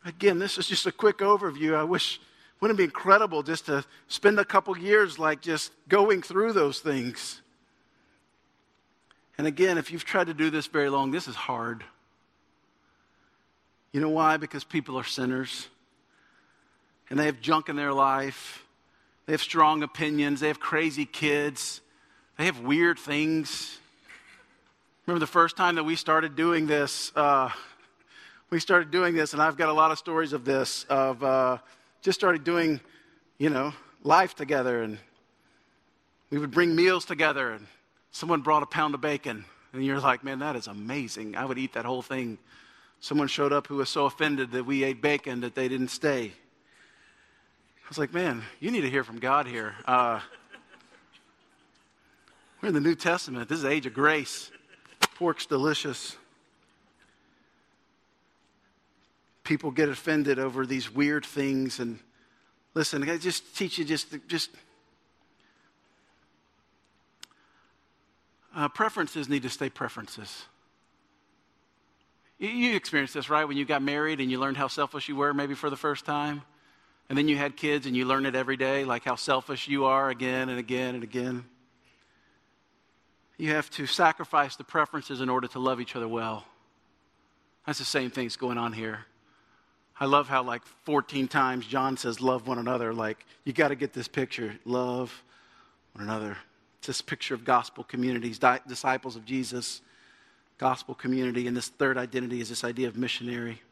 [0.05, 1.75] Again, this is just a quick overview.
[1.75, 2.21] I wish,
[2.61, 6.79] wouldn't it be incredible just to spend a couple years like just going through those
[6.79, 7.41] things?
[9.39, 11.85] And again, if you've tried to do this very long, this is hard.
[13.93, 14.37] You know why?
[14.37, 15.69] Because people are sinners
[17.09, 18.66] and they have junk in their life.
[19.27, 20.41] They have strong opinions.
[20.41, 21.81] They have crazy kids.
[22.39, 23.79] They have weird things.
[25.07, 27.11] Remember the first time that we started doing this?
[27.15, 27.51] Uh,
[28.51, 31.59] we started doing this, and I've got a lot of stories of this, of uh,
[32.03, 32.81] just started doing,
[33.39, 33.73] you know,
[34.05, 34.83] life together.
[34.83, 34.99] And
[36.31, 37.67] we would bring meals together, and
[38.13, 41.37] someone brought a pound of bacon, and you're like, man, that is amazing.
[41.37, 42.39] I would eat that whole thing.
[43.01, 46.33] Someone showed up who was so offended that we ate bacon that they didn't stay.
[47.87, 49.73] I was like, man, you need to hear from God here.
[49.85, 50.19] Uh,
[52.61, 53.49] we're in the New Testament.
[53.49, 54.51] This is age of grace.
[55.15, 56.17] Pork's delicious.
[59.45, 61.79] People get offended over these weird things.
[61.79, 62.01] And
[62.75, 64.51] listen, I just teach you just, just
[68.57, 70.47] Uh, preferences need to stay preferences.
[72.39, 73.45] You, you experienced this, right?
[73.45, 76.07] When you got married and you learned how selfish you were, maybe for the first
[76.07, 76.41] time.
[77.09, 79.85] And then you had kids and you learn it every day, like how selfish you
[79.85, 81.45] are again and again and again.
[83.39, 86.45] You have to sacrifice the preferences in order to love each other well.
[87.67, 89.01] That's the same thing's going on here.
[89.99, 92.93] I love how, like, 14 times John says, Love one another.
[92.93, 94.59] Like, you got to get this picture.
[94.65, 95.23] Love
[95.95, 96.37] one another.
[96.79, 99.81] It's this picture of gospel communities, di- disciples of Jesus,
[100.59, 101.47] gospel community.
[101.47, 103.63] And this third identity is this idea of missionary.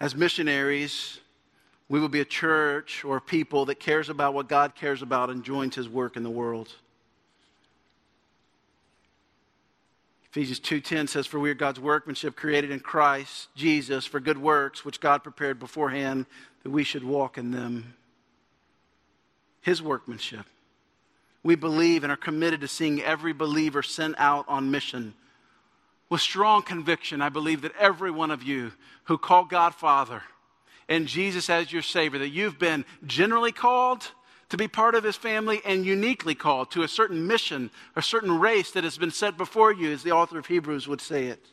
[0.00, 1.18] As missionaries,
[1.88, 5.30] we will be a church or a people that cares about what God cares about
[5.30, 6.68] and joins his work in the world.
[10.30, 14.84] Ephesians 2:10 says for we are God's workmanship created in Christ Jesus for good works
[14.84, 16.26] which God prepared beforehand
[16.62, 17.94] that we should walk in them
[19.62, 20.46] his workmanship.
[21.42, 25.14] We believe and are committed to seeing every believer sent out on mission.
[26.10, 28.72] With strong conviction, I believe that every one of you
[29.04, 30.22] who call God Father
[30.88, 34.10] and Jesus as your Savior, that you've been generally called
[34.48, 38.38] to be part of His family and uniquely called to a certain mission, a certain
[38.38, 41.46] race that has been set before you, as the author of Hebrews would say it.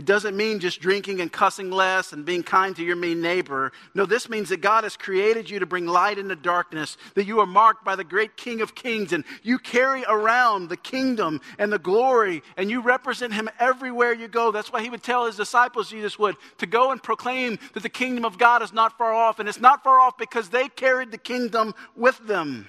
[0.00, 3.70] It doesn't mean just drinking and cussing less and being kind to your mean neighbor.
[3.92, 7.40] No, this means that God has created you to bring light into darkness, that you
[7.40, 11.70] are marked by the great King of Kings, and you carry around the kingdom and
[11.70, 14.50] the glory, and you represent him everywhere you go.
[14.50, 17.90] That's why he would tell his disciples, Jesus would, to go and proclaim that the
[17.90, 19.38] kingdom of God is not far off.
[19.38, 22.68] And it's not far off because they carried the kingdom with them.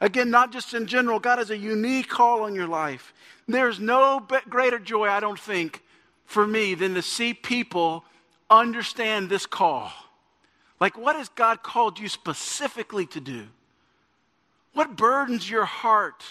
[0.00, 3.12] Again, not just in general, God has a unique call on your life.
[3.46, 5.82] There's no greater joy, I don't think,
[6.24, 8.04] for me than to see people
[8.50, 9.92] understand this call.
[10.80, 13.46] Like, what has God called you specifically to do?
[14.72, 16.22] What burdens your heart?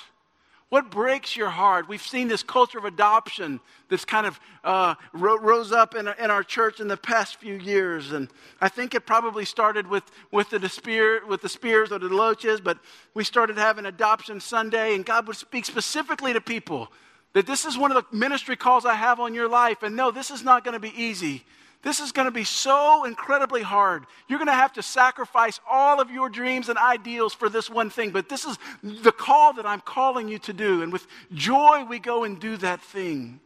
[0.74, 1.88] What breaks your heart?
[1.88, 6.44] We've seen this culture of adoption that's kind of uh, rose up in, in, our
[6.44, 8.12] church in the past few years.
[8.12, 8.28] And
[8.60, 12.60] I think it probably started with, with, the, Spear, with the Spears or the Loaches,
[12.60, 12.80] but
[13.14, 16.92] we started having Adoption Sunday, and God would speak specifically to people
[17.34, 19.84] that this is one of the ministry calls I have on your life.
[19.84, 21.44] And no, this is not going to be easy.
[21.82, 24.06] This is going to be so incredibly hard.
[24.30, 27.90] You're going to have to sacrifice all of your dreams and ideals for this one
[27.90, 28.12] thing.
[28.12, 30.82] But this is the call that I'm calling you to do.
[30.82, 33.42] And with joy, we go and do that thing.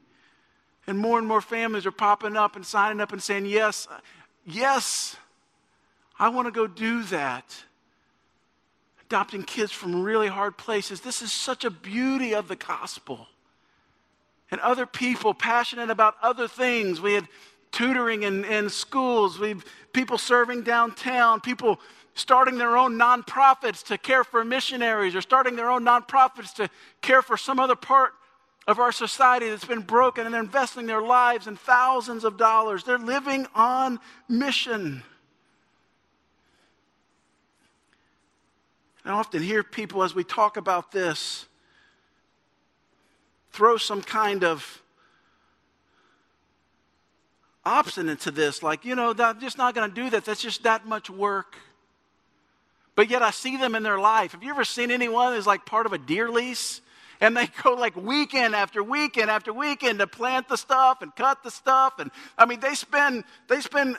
[0.85, 3.87] And more and more families are popping up and signing up and saying, Yes,
[4.45, 5.15] yes,
[6.19, 7.63] I want to go do that.
[9.05, 11.01] adopting kids from really hard places.
[11.01, 13.27] This is such a beauty of the gospel.
[14.51, 17.01] And other people passionate about other things.
[17.01, 17.27] We had
[17.71, 19.55] tutoring in, in schools, we
[19.93, 21.79] people serving downtown, people
[22.13, 26.69] starting their own nonprofits to care for missionaries or starting their own nonprofits to
[27.01, 28.13] care for some other part
[28.67, 32.83] of our society that's been broken and they're investing their lives in thousands of dollars.
[32.83, 35.03] They're living on mission.
[39.05, 41.46] I often hear people as we talk about this
[43.57, 44.83] throw some kind of
[47.65, 50.25] obstinate to this, like, you know, I'm just not going to do that.
[50.25, 51.55] That's just that much work.
[52.93, 54.33] But yet I see them in their life.
[54.33, 56.81] Have you ever seen anyone who's like part of a deer lease?
[57.19, 61.41] And they go like weekend after weekend after weekend to plant the stuff and cut
[61.43, 61.97] the stuff.
[61.97, 63.97] And I mean, they spend, they spend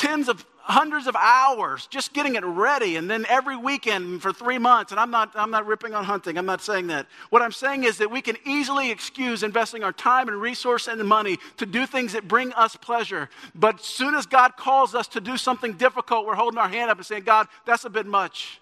[0.00, 2.96] tens of hundreds of hours just getting it ready.
[2.96, 6.38] And then every weekend for three months and i'm not i'm not ripping on hunting.
[6.38, 7.06] I'm not saying that.
[7.28, 11.02] What i'm saying is that we can easily excuse investing our time and resource and
[11.04, 13.28] money to do things that bring us pleasure.
[13.54, 16.90] But as soon as god calls us to do something difficult we're holding our hand
[16.90, 18.58] up and saying god that's a bit much.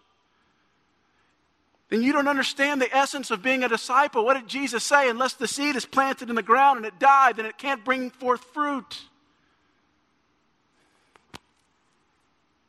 [1.88, 4.24] Then you don't understand the essence of being a disciple.
[4.24, 5.08] What did jesus say?
[5.08, 8.10] Unless the seed is planted in the ground and it died then it can't bring
[8.10, 9.02] forth fruit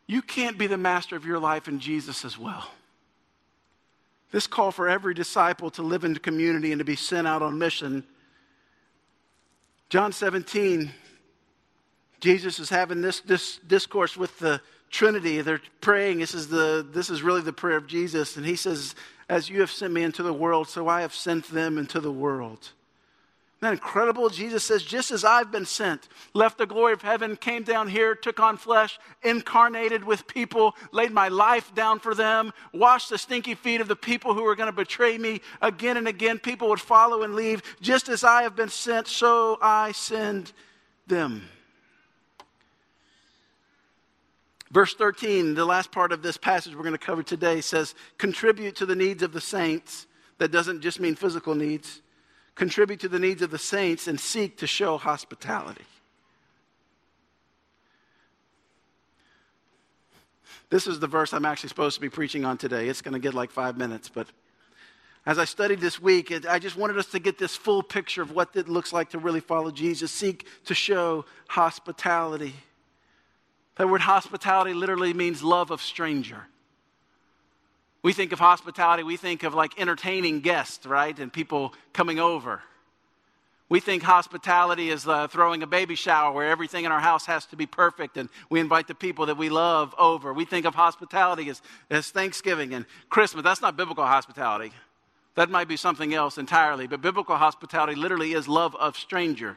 [0.10, 2.68] You can't be the master of your life in Jesus as well.
[4.32, 7.44] This call for every disciple to live in the community and to be sent out
[7.44, 8.04] on mission.
[9.88, 10.92] John 17,
[12.22, 15.42] Jesus is having this, this discourse with the Trinity.
[15.42, 16.18] They're praying.
[16.18, 18.36] This is, the, this is really the prayer of Jesus.
[18.36, 18.96] And he says,
[19.30, 22.12] As you have sent me into the world, so I have sent them into the
[22.12, 22.72] world.
[23.62, 24.30] That incredible?
[24.30, 28.16] Jesus says, just as I've been sent, left the glory of heaven, came down here,
[28.16, 33.56] took on flesh, incarnated with people, laid my life down for them, washed the stinky
[33.56, 36.40] feet of the people who were going to betray me again and again.
[36.40, 37.62] People would follow and leave.
[37.82, 40.54] Just as I have been sent, so I send
[41.06, 41.50] them.
[44.72, 48.76] Verse 13, the last part of this passage we're going to cover today says, contribute
[48.78, 50.08] to the needs of the saints.
[50.38, 52.02] That doesn't just mean physical needs
[52.60, 55.86] contribute to the needs of the saints, and seek to show hospitality.
[60.70, 62.90] This is the verse I'm actually supposed to be preaching on today.
[62.90, 64.28] It's going to get like five minutes, but
[65.26, 68.32] as I studied this week, I just wanted us to get this full picture of
[68.32, 70.12] what it looks like to really follow Jesus.
[70.12, 72.56] Seek to show hospitality.
[73.78, 76.48] That word hospitality literally means love of stranger.
[78.02, 81.18] We think of hospitality, we think of like entertaining guests, right?
[81.18, 82.62] And people coming over.
[83.68, 87.46] We think hospitality is uh, throwing a baby shower where everything in our house has
[87.48, 90.34] to be perfect and we invite the people that we love over.
[90.34, 93.44] We think of hospitality as, as Thanksgiving and Christmas.
[93.44, 94.72] That's not biblical hospitality.
[95.36, 96.88] That might be something else entirely.
[96.88, 99.56] But biblical hospitality literally is love of stranger,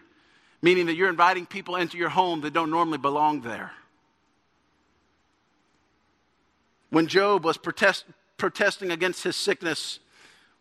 [0.60, 3.72] meaning that you're inviting people into your home that don't normally belong there.
[6.90, 8.04] When Job was protest,
[8.42, 10.00] protesting against his sickness.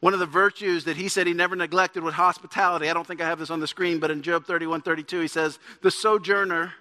[0.02, 2.88] One of the virtues that he said he never neglected was hospitality.
[2.88, 5.28] I don't think I have this on the screen, but in Job 31 32, he
[5.28, 6.74] says, The sojourner,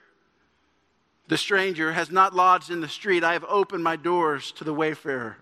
[1.29, 3.25] the stranger, has not lodged in the street.
[3.25, 5.39] I have opened my doors to the wayfarer.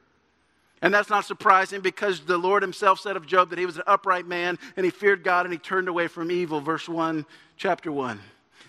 [0.81, 3.83] And that's not surprising because the Lord himself said of Job that he was an
[3.89, 6.61] upright man and he feared God and he turned away from evil.
[6.61, 8.21] Verse 1, chapter 1.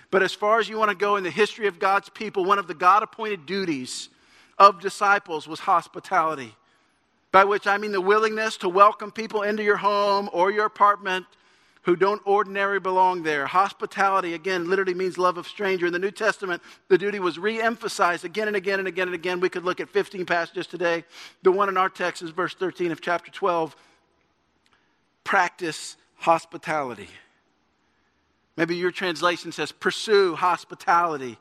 [0.09, 2.57] But as far as you want to go in the history of God's people, one
[2.57, 4.09] of the God appointed duties
[4.57, 6.55] of disciples was hospitality
[7.31, 11.25] by which I mean the willingness to welcome people into your home or your apartment
[11.83, 13.45] who don't ordinarily belong there.
[13.45, 15.87] Hospitality, again, literally means love of stranger.
[15.87, 19.15] In the New Testament, the duty was re emphasized again and again and again and
[19.15, 19.39] again.
[19.39, 21.03] We could look at 15 passages today.
[21.43, 23.75] The one in our text is verse 13 of chapter 12.
[25.23, 27.09] Practice hospitality.
[28.57, 31.37] Maybe your translation says, pursue hospitality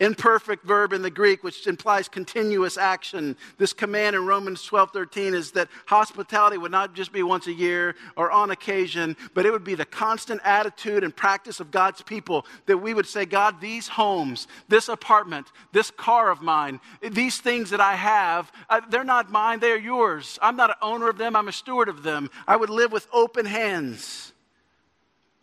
[0.00, 3.36] imperfect verb in the Greek, which implies continuous action.
[3.56, 7.52] This command in Romans 12 13 is that hospitality would not just be once a
[7.52, 12.02] year or on occasion, but it would be the constant attitude and practice of God's
[12.02, 17.38] people that we would say, God, these homes, this apartment, this car of mine, these
[17.38, 20.38] things that I have, uh, they're not mine, they're yours.
[20.40, 22.30] I'm not an owner of them, I'm a steward of them.
[22.46, 24.32] I would live with open hands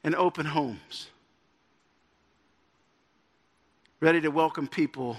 [0.03, 1.09] and open homes
[4.05, 5.17] ready to welcome people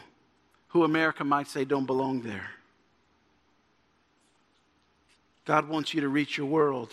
[0.69, 2.49] who America might say don't belong there.
[5.45, 6.93] God wants you to reach your world.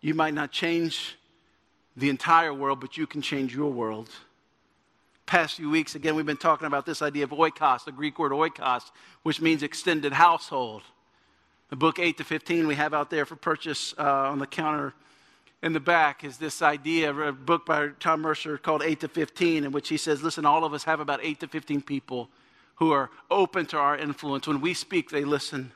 [0.00, 1.16] You might not change
[1.96, 4.10] the entire world, but you can change your world.
[5.24, 8.32] past few weeks, again, we've been talking about this idea of oikos, the Greek word
[8.32, 8.90] oikos,
[9.22, 10.82] which means extended household.
[11.70, 14.94] The book 8 to 15 we have out there for purchase uh, on the counter
[15.62, 19.08] in the back is this idea of a book by Tom Mercer called 8 to
[19.08, 22.28] 15, in which he says, Listen, all of us have about 8 to 15 people
[22.76, 24.46] who are open to our influence.
[24.46, 25.72] When we speak, they listen.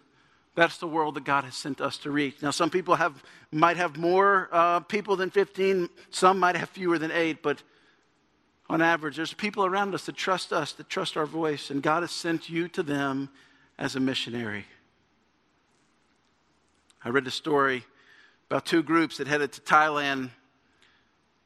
[0.55, 2.43] That's the world that God has sent us to reach.
[2.43, 6.99] Now, some people have, might have more uh, people than 15, some might have fewer
[6.99, 7.63] than 8, but
[8.69, 12.03] on average, there's people around us that trust us, that trust our voice, and God
[12.03, 13.31] has sent you to them
[13.79, 14.67] as a missionary.
[17.05, 17.85] I read a story
[18.53, 20.29] about two groups that headed to Thailand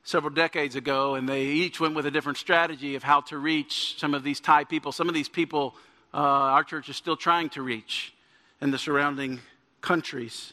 [0.03, 3.95] several decades ago, and they each went with a different strategy of how to reach
[3.97, 4.91] some of these Thai people.
[4.91, 5.77] Some of these people,
[6.13, 8.13] uh, our church is still trying to reach
[8.61, 9.39] in the surrounding
[9.83, 10.53] countries.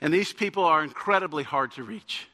[0.00, 2.28] And these people are incredibly hard to reach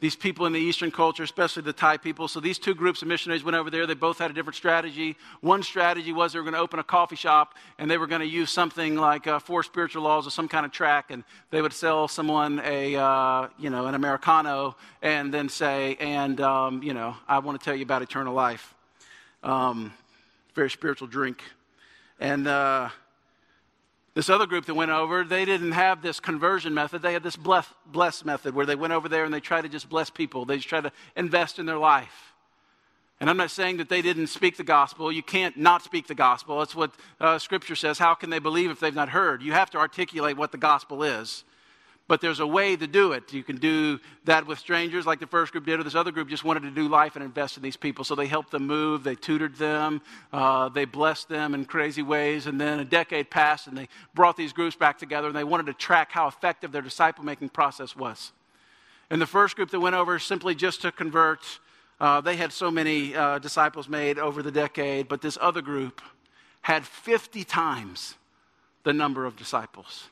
[0.00, 2.28] these people in the Eastern culture, especially the Thai people.
[2.28, 3.86] So these two groups of missionaries went over there.
[3.86, 5.16] They both had a different strategy.
[5.40, 8.20] One strategy was they were going to open a coffee shop and they were going
[8.20, 11.62] to use something like uh, Four Spiritual Laws or some kind of track, and they
[11.62, 16.92] would sell someone a, uh, you know, an Americano and then say, and, um, you
[16.92, 18.74] know, I want to tell you about eternal life.
[19.42, 19.92] Um,
[20.54, 21.42] very spiritual drink.
[22.20, 22.90] And, uh,
[24.14, 27.02] this other group that went over, they didn't have this conversion method.
[27.02, 29.68] They had this bless, bless method where they went over there and they tried to
[29.68, 30.44] just bless people.
[30.44, 32.32] They just tried to invest in their life.
[33.20, 35.10] And I'm not saying that they didn't speak the gospel.
[35.10, 36.58] You can't not speak the gospel.
[36.58, 37.98] That's what uh, Scripture says.
[37.98, 39.42] How can they believe if they've not heard?
[39.42, 41.44] You have to articulate what the gospel is
[42.06, 43.32] but there's a way to do it.
[43.32, 46.28] You can do that with strangers, like the first group did, or this other group
[46.28, 48.04] just wanted to do life and invest in these people.
[48.04, 50.02] So they helped them move, they tutored them,
[50.32, 52.46] uh, they blessed them in crazy ways.
[52.46, 55.66] And then a decade passed, and they brought these groups back together, and they wanted
[55.66, 58.32] to track how effective their disciple making process was.
[59.08, 61.40] And the first group that went over simply just to convert,
[62.00, 66.02] uh, they had so many uh, disciples made over the decade, but this other group
[66.60, 68.16] had 50 times
[68.82, 70.08] the number of disciples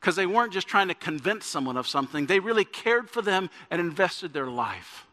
[0.00, 3.50] because they weren't just trying to convince someone of something, they really cared for them
[3.70, 5.06] and invested their life.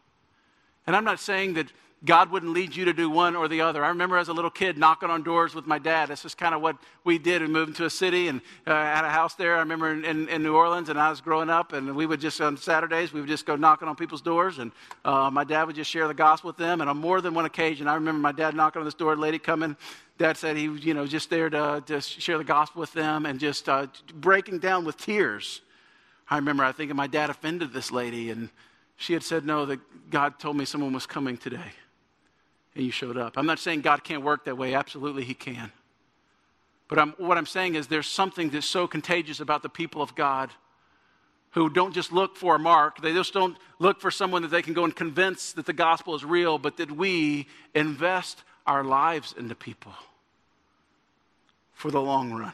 [0.86, 1.72] And I'm not saying that
[2.04, 3.84] God wouldn't lead you to do one or the other.
[3.84, 6.10] I remember as a little kid knocking on doors with my dad.
[6.10, 7.40] This is kind of what we did.
[7.40, 9.56] We moved into a city and uh, had a house there.
[9.56, 12.20] I remember in, in, in, New Orleans, and I was growing up, and we would
[12.20, 14.72] just on Saturdays we would just go knocking on people's doors, and
[15.04, 16.80] uh, my dad would just share the gospel with them.
[16.80, 19.38] And on more than one occasion, I remember my dad knocking on this door, lady
[19.38, 19.76] coming
[20.16, 23.26] Dad said he was, you know, just there to, to share the gospel with them
[23.26, 25.60] and just uh, breaking down with tears.
[26.30, 28.48] I remember I think my dad offended this lady, and
[28.96, 29.80] she had said, No, that
[30.10, 31.72] God told me someone was coming today,
[32.74, 33.36] and you showed up.
[33.36, 35.72] I'm not saying God can't work that way, absolutely, He can.
[36.88, 40.14] But I'm, what I'm saying is there's something that's so contagious about the people of
[40.14, 40.50] God
[41.50, 43.00] who don't just look for a mark.
[43.00, 46.14] They just don't look for someone that they can go and convince that the gospel
[46.14, 49.92] is real, but that we invest our lives into people
[51.72, 52.52] for the long run.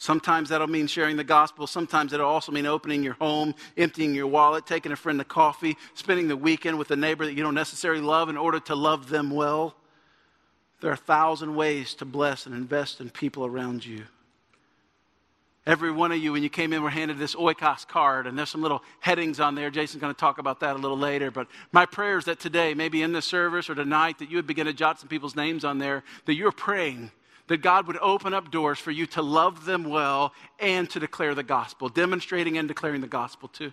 [0.00, 1.66] Sometimes that'll mean sharing the gospel.
[1.66, 5.76] Sometimes it'll also mean opening your home, emptying your wallet, taking a friend to coffee,
[5.92, 9.10] spending the weekend with a neighbor that you don't necessarily love in order to love
[9.10, 9.74] them well.
[10.80, 14.04] There are a thousand ways to bless and invest in people around you.
[15.66, 18.48] Every one of you, when you came in, were handed this oikos card, and there's
[18.48, 19.68] some little headings on there.
[19.68, 21.30] Jason's going to talk about that a little later.
[21.30, 24.46] But my prayer is that today, maybe in this service or tonight, that you would
[24.46, 27.10] begin to jot some people's names on there, that you're praying
[27.50, 31.34] that God would open up doors for you to love them well and to declare
[31.34, 33.72] the gospel, demonstrating and declaring the gospel too.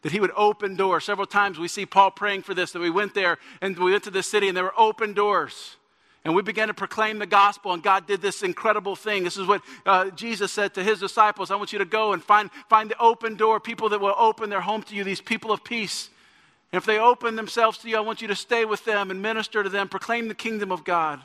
[0.00, 1.04] That he would open doors.
[1.04, 4.04] Several times we see Paul praying for this, that we went there and we went
[4.04, 5.76] to this city and there were open doors.
[6.24, 9.24] And we began to proclaim the gospel, and God did this incredible thing.
[9.24, 12.24] This is what uh, Jesus said to his disciples I want you to go and
[12.24, 15.52] find, find the open door, people that will open their home to you, these people
[15.52, 16.08] of peace.
[16.72, 19.20] And if they open themselves to you, I want you to stay with them and
[19.20, 21.20] minister to them, proclaim the kingdom of God.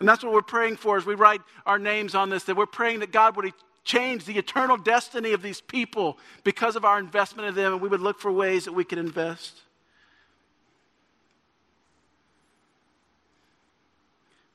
[0.00, 2.66] And that's what we're praying for as we write our names on this, that we're
[2.66, 3.52] praying that God would
[3.84, 7.88] change the eternal destiny of these people because of our investment in them, and we
[7.88, 9.60] would look for ways that we could invest.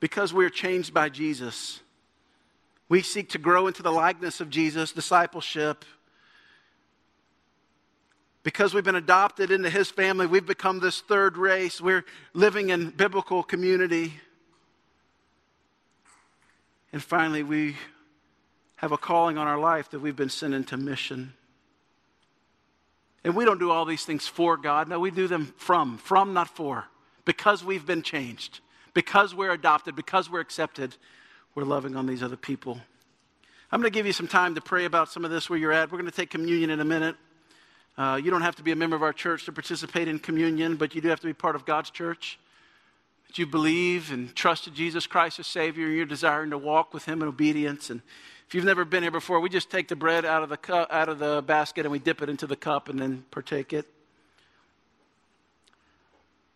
[0.05, 1.79] because we are changed by Jesus.
[2.89, 5.83] We seek to grow into the likeness of Jesus, discipleship.
[8.43, 11.81] Because we've been adopted into his family, we've become this third race.
[11.81, 14.13] We're living in biblical community.
[16.91, 17.75] And finally, we
[18.77, 21.33] have a calling on our life that we've been sent into mission.
[23.23, 24.87] And we don't do all these things for God.
[24.87, 26.85] No, we do them from, from, not for,
[27.25, 28.59] because we've been changed
[28.95, 30.95] because we're adopted, because we're accepted,
[31.53, 32.79] we're loving on these other people.
[33.71, 35.71] I'm going to give you some time to pray about some of this where you're
[35.71, 35.91] at.
[35.91, 37.15] We're going to take communion in a minute.
[37.97, 40.77] Uh, you don't have to be a member of our church to participate in communion,
[40.77, 42.39] but you do have to be part of God's church.
[43.27, 47.05] That you believe and trusted Jesus Christ as Savior, and you're desiring to walk with
[47.05, 47.89] Him in obedience.
[47.89, 48.01] And
[48.47, 51.09] if you've never been here before, we just take the bread out of the out
[51.09, 53.85] of the basket, and we dip it into the cup, and then partake it.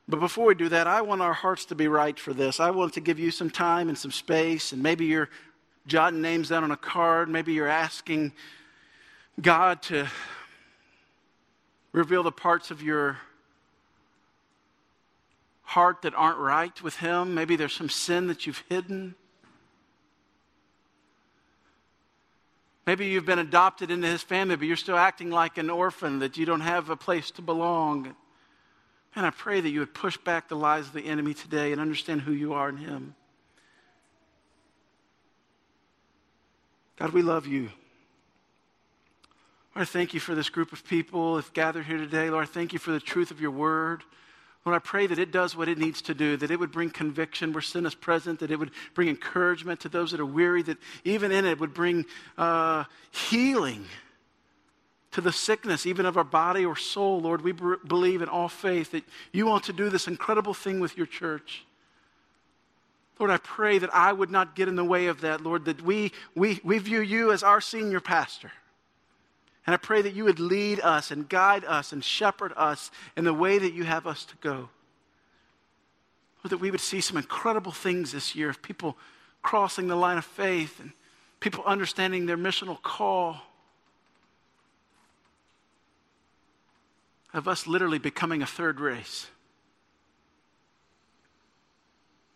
[0.07, 2.59] But before we do that, I want our hearts to be right for this.
[2.59, 5.29] I want to give you some time and some space, and maybe you're
[5.85, 7.29] jotting names down on a card.
[7.29, 8.31] Maybe you're asking
[9.39, 10.07] God to
[11.91, 13.17] reveal the parts of your
[15.69, 17.35] heart that aren't right with Him.
[17.35, 19.13] Maybe there's some sin that you've hidden.
[22.87, 26.37] Maybe you've been adopted into His family, but you're still acting like an orphan, that
[26.37, 28.15] you don't have a place to belong.
[29.15, 31.79] And I pray that you would push back the lies of the enemy today and
[31.79, 33.13] understand who you are in Him.
[36.97, 37.69] God, we love you.
[39.75, 42.31] Lord, I thank you for this group of people that gathered here today.
[42.31, 44.01] Lord, thank you for the truth of your word.
[44.65, 46.89] Lord, I pray that it does what it needs to do, that it would bring
[46.89, 50.61] conviction where sin is present, that it would bring encouragement to those that are weary,
[50.63, 52.05] that even in it would bring
[52.37, 53.85] uh, healing
[55.11, 57.21] to the sickness, even of our body or soul.
[57.21, 60.79] Lord, we b- believe in all faith that you want to do this incredible thing
[60.79, 61.65] with your church.
[63.17, 65.81] Lord, I pray that I would not get in the way of that, Lord, that
[65.81, 68.51] we, we, we view you as our senior pastor.
[69.69, 73.23] And I pray that you would lead us and guide us and shepherd us in
[73.23, 74.69] the way that you have us to go.
[76.43, 78.97] Lord, that we would see some incredible things this year of people
[79.43, 80.91] crossing the line of faith and
[81.39, 83.41] people understanding their missional call.
[87.31, 89.27] Of us literally becoming a third race.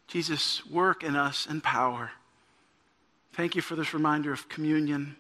[0.06, 2.12] Jesus, work in us in power.
[3.32, 5.16] Thank you for this reminder of communion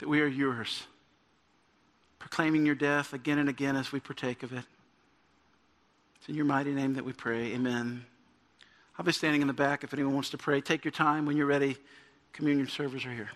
[0.00, 0.84] that we are yours,
[2.18, 4.64] proclaiming your death again and again as we partake of it.
[6.16, 7.52] It's in your mighty name that we pray.
[7.52, 8.04] Amen.
[8.98, 10.60] I'll be standing in the back if anyone wants to pray.
[10.60, 11.76] Take your time when you're ready.
[12.32, 13.30] Communion servers are here.